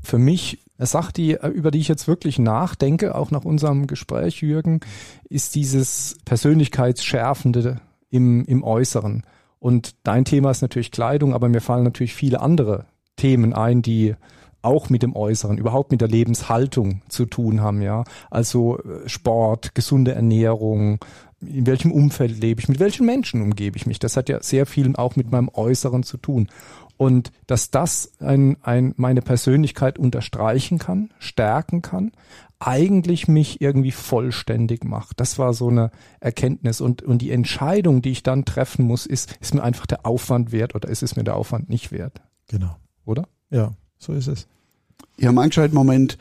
Für 0.02 0.18
mich 0.18 0.64
Eine 0.78 0.86
Sache, 0.86 1.12
die, 1.12 1.36
über 1.52 1.70
die 1.70 1.80
ich 1.80 1.88
jetzt 1.88 2.08
wirklich 2.08 2.38
nachdenke, 2.38 3.14
auch 3.14 3.30
nach 3.30 3.44
unserem 3.44 3.86
Gespräch, 3.86 4.40
Jürgen, 4.40 4.80
ist 5.28 5.54
dieses 5.54 6.16
Persönlichkeitsschärfende 6.24 7.82
im, 8.08 8.46
im 8.46 8.64
Äußeren. 8.64 9.24
Und 9.58 9.94
dein 10.04 10.24
Thema 10.24 10.52
ist 10.52 10.62
natürlich 10.62 10.90
Kleidung, 10.90 11.34
aber 11.34 11.50
mir 11.50 11.60
fallen 11.60 11.84
natürlich 11.84 12.14
viele 12.14 12.40
andere 12.40 12.86
Themen 13.16 13.52
ein, 13.52 13.82
die 13.82 14.14
auch 14.62 14.90
mit 14.90 15.02
dem 15.02 15.16
Äußeren, 15.16 15.58
überhaupt 15.58 15.90
mit 15.90 16.00
der 16.00 16.08
Lebenshaltung 16.08 17.02
zu 17.08 17.26
tun 17.26 17.60
haben, 17.60 17.82
ja. 17.82 18.04
Also 18.30 18.78
äh, 18.78 19.08
Sport, 19.08 19.74
gesunde 19.74 20.14
Ernährung, 20.14 20.98
in 21.40 21.66
welchem 21.66 21.92
Umfeld 21.92 22.38
lebe 22.38 22.60
ich, 22.60 22.68
mit 22.68 22.80
welchen 22.80 23.06
Menschen 23.06 23.42
umgebe 23.42 23.76
ich 23.76 23.86
mich. 23.86 23.98
Das 23.98 24.16
hat 24.16 24.28
ja 24.28 24.42
sehr 24.42 24.66
viel 24.66 24.94
auch 24.96 25.16
mit 25.16 25.30
meinem 25.30 25.50
Äußeren 25.52 26.02
zu 26.02 26.16
tun. 26.18 26.48
Und 26.96 27.32
dass 27.46 27.70
das 27.70 28.12
ein, 28.20 28.58
ein, 28.62 28.92
meine 28.98 29.22
Persönlichkeit 29.22 29.98
unterstreichen 29.98 30.78
kann, 30.78 31.10
stärken 31.18 31.80
kann, 31.80 32.12
eigentlich 32.58 33.26
mich 33.26 33.62
irgendwie 33.62 33.90
vollständig 33.90 34.84
macht. 34.84 35.18
Das 35.18 35.38
war 35.38 35.54
so 35.54 35.68
eine 35.68 35.90
Erkenntnis. 36.20 36.82
Und, 36.82 37.02
und 37.02 37.22
die 37.22 37.30
Entscheidung, 37.30 38.02
die 38.02 38.10
ich 38.10 38.22
dann 38.22 38.44
treffen 38.44 38.84
muss, 38.84 39.06
ist, 39.06 39.38
ist 39.40 39.54
mir 39.54 39.62
einfach 39.62 39.86
der 39.86 40.04
Aufwand 40.04 40.52
wert 40.52 40.74
oder 40.74 40.90
ist 40.90 41.02
es 41.02 41.16
mir 41.16 41.24
der 41.24 41.36
Aufwand 41.36 41.70
nicht 41.70 41.90
wert? 41.90 42.20
Genau. 42.48 42.76
Oder? 43.06 43.28
Ja, 43.48 43.72
so 44.00 44.12
ist 44.12 44.26
es. 44.26 44.48
Ja, 45.16 45.30
mein 45.30 45.50
Moment 45.72 46.18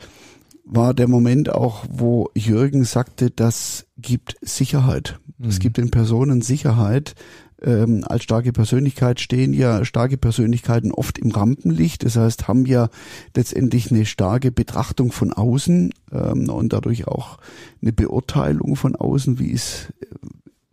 war 0.64 0.94
der 0.94 1.08
Moment 1.08 1.52
auch, 1.52 1.84
wo 1.90 2.30
Jürgen 2.34 2.84
sagte, 2.84 3.30
das 3.30 3.86
gibt 3.98 4.36
Sicherheit. 4.40 5.18
Es 5.42 5.56
mhm. 5.56 5.60
gibt 5.60 5.76
den 5.78 5.90
Personen 5.90 6.42
Sicherheit. 6.42 7.14
Ähm, 7.62 8.04
als 8.06 8.22
starke 8.22 8.52
Persönlichkeit 8.52 9.20
stehen 9.20 9.52
ja 9.52 9.84
starke 9.84 10.16
Persönlichkeiten 10.16 10.92
oft 10.92 11.18
im 11.18 11.30
Rampenlicht. 11.30 12.04
Das 12.04 12.16
heißt, 12.16 12.46
haben 12.46 12.66
ja 12.66 12.88
letztendlich 13.34 13.90
eine 13.90 14.06
starke 14.06 14.52
Betrachtung 14.52 15.12
von 15.12 15.32
außen 15.32 15.92
ähm, 16.12 16.48
und 16.48 16.72
dadurch 16.72 17.08
auch 17.08 17.38
eine 17.82 17.92
Beurteilung 17.92 18.76
von 18.76 18.94
außen, 18.96 19.38
wie 19.38 19.50
ist, 19.50 19.92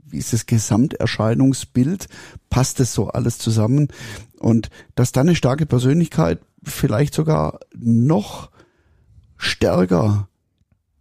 wie 0.06 0.18
ist 0.18 0.32
das 0.32 0.46
Gesamterscheinungsbild, 0.46 2.08
passt 2.50 2.80
das 2.80 2.94
so 2.94 3.08
alles 3.08 3.38
zusammen 3.38 3.88
und 4.40 4.70
dass 4.96 5.12
dann 5.12 5.28
eine 5.28 5.36
starke 5.36 5.66
Persönlichkeit 5.66 6.40
vielleicht 6.64 7.14
sogar 7.14 7.60
noch 7.76 8.52
stärker 9.38 10.28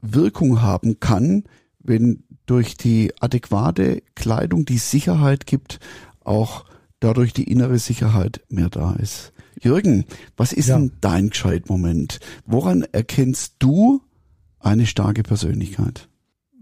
Wirkung 0.02 0.62
haben 0.62 1.00
kann, 1.00 1.44
wenn 1.78 2.24
durch 2.46 2.76
die 2.76 3.12
adäquate 3.20 4.02
Kleidung 4.14 4.64
die 4.64 4.78
Sicherheit 4.78 5.46
gibt, 5.46 5.80
auch 6.24 6.64
dadurch 7.00 7.32
die 7.32 7.50
innere 7.50 7.78
Sicherheit 7.78 8.40
mehr 8.48 8.68
da 8.68 8.94
ist. 8.94 9.32
Jürgen, 9.60 10.04
was 10.36 10.52
ist 10.52 10.68
ja. 10.68 10.78
denn 10.78 10.92
dein 11.00 11.30
Gescheitmoment? 11.30 12.20
Woran 12.44 12.82
erkennst 12.92 13.56
du 13.58 14.02
eine 14.60 14.86
starke 14.86 15.22
Persönlichkeit? 15.22 16.08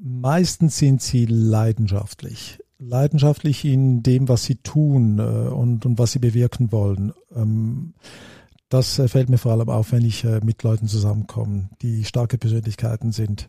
Meistens 0.01 0.79
sind 0.79 1.03
sie 1.03 1.27
leidenschaftlich. 1.27 2.59
Leidenschaftlich 2.79 3.65
in 3.65 4.03
dem, 4.03 4.29
was 4.29 4.45
sie 4.45 4.57
tun 4.57 5.19
äh, 5.19 5.23
und, 5.23 5.87
und 5.87 5.99
was 5.99 6.13
sie 6.13 6.19
bewirken 6.19 6.73
wollen. 6.73 7.13
Das 8.69 8.99
äh, 8.99 9.09
fällt 9.09 9.29
mir 9.29 9.39
vor 9.39 9.53
allem 9.53 9.69
auf, 9.69 9.93
wenn 9.93 10.05
ich 10.05 10.25
äh, 10.25 10.41
mit 10.45 10.63
Leuten 10.63 10.89
zusammenkomme, 10.89 11.69
die 11.83 12.05
starke 12.05 12.39
Persönlichkeiten 12.39 13.13
sind. 13.13 13.49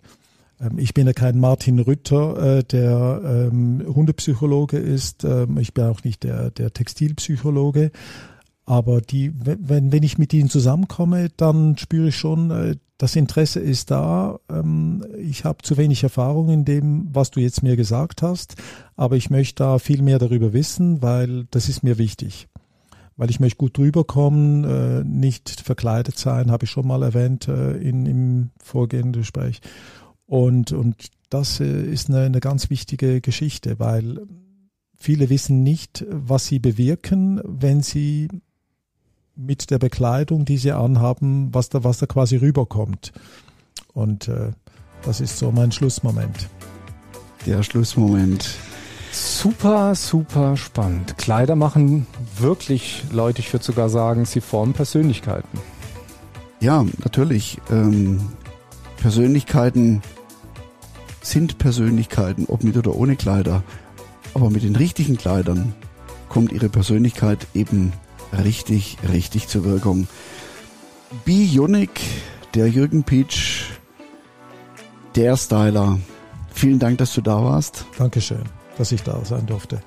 Ähm, 0.59 0.77
ich 0.77 0.93
bin 0.93 1.07
ja 1.07 1.13
kein 1.13 1.39
Martin 1.39 1.79
Rütter, 1.79 2.57
äh, 2.57 2.63
der 2.63 3.21
ähm, 3.23 3.83
Hundepsychologe 3.87 4.77
ist. 4.77 5.23
Ähm, 5.23 5.57
ich 5.57 5.73
bin 5.73 5.85
auch 5.85 6.03
nicht 6.03 6.23
der, 6.23 6.51
der 6.51 6.73
Textilpsychologe. 6.73 7.91
Aber 8.65 8.99
die, 8.99 9.31
wenn, 9.35 9.91
wenn 9.91 10.03
ich 10.03 10.17
mit 10.17 10.33
ihnen 10.33 10.49
zusammenkomme, 10.49 11.29
dann 11.37 11.77
spüre 11.77 12.07
ich 12.07 12.15
schon, 12.15 12.79
das 12.97 13.15
Interesse 13.15 13.59
ist 13.59 13.91
da. 13.91 14.39
Ich 15.19 15.45
habe 15.45 15.59
zu 15.61 15.77
wenig 15.77 16.01
Erfahrung 16.01 16.49
in 16.49 16.65
dem, 16.65 17.07
was 17.13 17.29
du 17.29 17.41
jetzt 17.41 17.61
mir 17.61 17.75
gesagt 17.75 18.23
hast, 18.23 18.55
aber 18.95 19.17
ich 19.17 19.29
möchte 19.29 19.63
da 19.63 19.77
viel 19.77 20.01
mehr 20.01 20.17
darüber 20.17 20.51
wissen, 20.51 21.03
weil 21.03 21.45
das 21.51 21.69
ist 21.69 21.83
mir 21.83 21.99
wichtig 21.99 22.47
weil 23.17 23.29
ich 23.29 23.39
möchte 23.39 23.57
gut 23.57 23.77
drüber 23.77 24.03
kommen, 24.03 24.63
äh, 24.63 25.03
nicht 25.03 25.61
verkleidet 25.61 26.17
sein, 26.17 26.51
habe 26.51 26.65
ich 26.65 26.71
schon 26.71 26.87
mal 26.87 27.03
erwähnt 27.03 27.47
äh, 27.47 27.77
in, 27.77 28.05
im 28.05 28.49
vorgehenden 28.61 29.21
Gespräch. 29.21 29.61
Und, 30.25 30.71
und 30.71 31.07
das 31.29 31.59
äh, 31.59 31.83
ist 31.83 32.09
eine, 32.09 32.21
eine 32.21 32.39
ganz 32.39 32.69
wichtige 32.69 33.21
Geschichte, 33.21 33.79
weil 33.79 34.21
viele 34.95 35.29
wissen 35.29 35.63
nicht, 35.63 36.05
was 36.09 36.47
sie 36.47 36.59
bewirken, 36.59 37.41
wenn 37.43 37.81
sie 37.81 38.27
mit 39.35 39.69
der 39.69 39.79
Bekleidung, 39.79 40.45
die 40.45 40.57
sie 40.57 40.71
anhaben, 40.71 41.53
was 41.53 41.69
da, 41.69 41.83
was 41.83 41.99
da 41.99 42.05
quasi 42.05 42.37
rüberkommt. 42.37 43.11
Und 43.93 44.27
äh, 44.27 44.51
das 45.03 45.21
ist 45.21 45.37
so 45.37 45.51
mein 45.51 45.71
Schlussmoment. 45.71 46.49
Der 47.45 47.61
Schlussmoment. 47.63 48.57
Super, 49.11 49.95
super 49.95 50.57
spannend. 50.57 51.17
Kleider 51.17 51.55
machen 51.55 52.07
wirklich, 52.39 53.03
Leute, 53.11 53.41
ich 53.41 53.51
würde 53.53 53.65
sogar 53.65 53.89
sagen, 53.89 54.25
sie 54.25 54.41
formen 54.41 54.73
Persönlichkeiten. 54.73 55.59
Ja, 56.59 56.85
natürlich. 57.03 57.59
Ähm, 57.71 58.21
Persönlichkeiten 58.97 60.01
sind 61.21 61.57
Persönlichkeiten, 61.57 62.45
ob 62.47 62.63
mit 62.63 62.77
oder 62.77 62.95
ohne 62.95 63.15
Kleider. 63.15 63.63
Aber 64.33 64.49
mit 64.49 64.63
den 64.63 64.75
richtigen 64.75 65.17
Kleidern 65.17 65.73
kommt 66.29 66.51
ihre 66.51 66.69
Persönlichkeit 66.69 67.47
eben 67.53 67.93
richtig, 68.43 68.97
richtig 69.11 69.47
zur 69.47 69.63
Wirkung. 69.63 70.07
Bionic, 71.23 72.01
der 72.53 72.67
Jürgen 72.67 73.03
Peach, 73.03 73.65
der 75.15 75.37
Styler. 75.37 75.99
Vielen 76.53 76.79
Dank, 76.79 76.97
dass 76.97 77.13
du 77.13 77.21
da 77.21 77.43
warst. 77.43 77.85
Dankeschön 77.97 78.43
dass 78.77 78.91
ich 78.91 79.03
da 79.03 79.23
sein 79.23 79.45
durfte. 79.45 79.81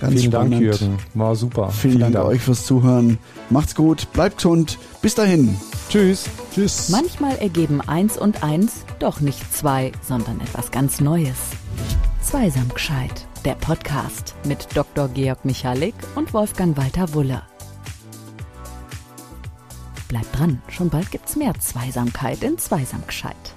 Ganz 0.00 0.14
Vielen 0.14 0.32
spannend. 0.32 0.52
Dank, 0.54 0.62
Jürgen. 0.62 0.98
War 1.14 1.36
super. 1.36 1.68
Vielen, 1.68 1.92
Vielen 1.92 2.00
Dank, 2.00 2.14
Dank 2.14 2.26
euch 2.26 2.40
fürs 2.40 2.64
Zuhören. 2.64 3.18
Macht's 3.50 3.74
gut, 3.74 4.10
bleibt 4.12 4.36
gesund. 4.36 4.78
Bis 5.02 5.14
dahin. 5.14 5.56
Tschüss. 5.90 6.24
Tschüss. 6.54 6.88
Manchmal 6.88 7.36
ergeben 7.36 7.80
eins 7.80 8.16
und 8.16 8.42
eins 8.42 8.84
doch 8.98 9.20
nicht 9.20 9.52
zwei, 9.52 9.92
sondern 10.02 10.40
etwas 10.40 10.70
ganz 10.70 11.00
Neues. 11.00 11.36
Zweisam 12.22 12.68
gescheit. 12.68 13.26
Der 13.44 13.54
Podcast 13.54 14.34
mit 14.44 14.68
Dr. 14.74 15.08
Georg 15.08 15.44
Michalik 15.44 15.94
und 16.14 16.32
Wolfgang 16.34 16.76
Walter 16.76 17.12
Wulle. 17.14 17.42
Bleibt 20.08 20.38
dran, 20.38 20.60
schon 20.68 20.90
bald 20.90 21.10
gibt's 21.10 21.36
mehr 21.36 21.54
Zweisamkeit 21.58 22.42
in 22.42 22.58
Zweisam 22.58 23.02
gescheit. 23.06 23.54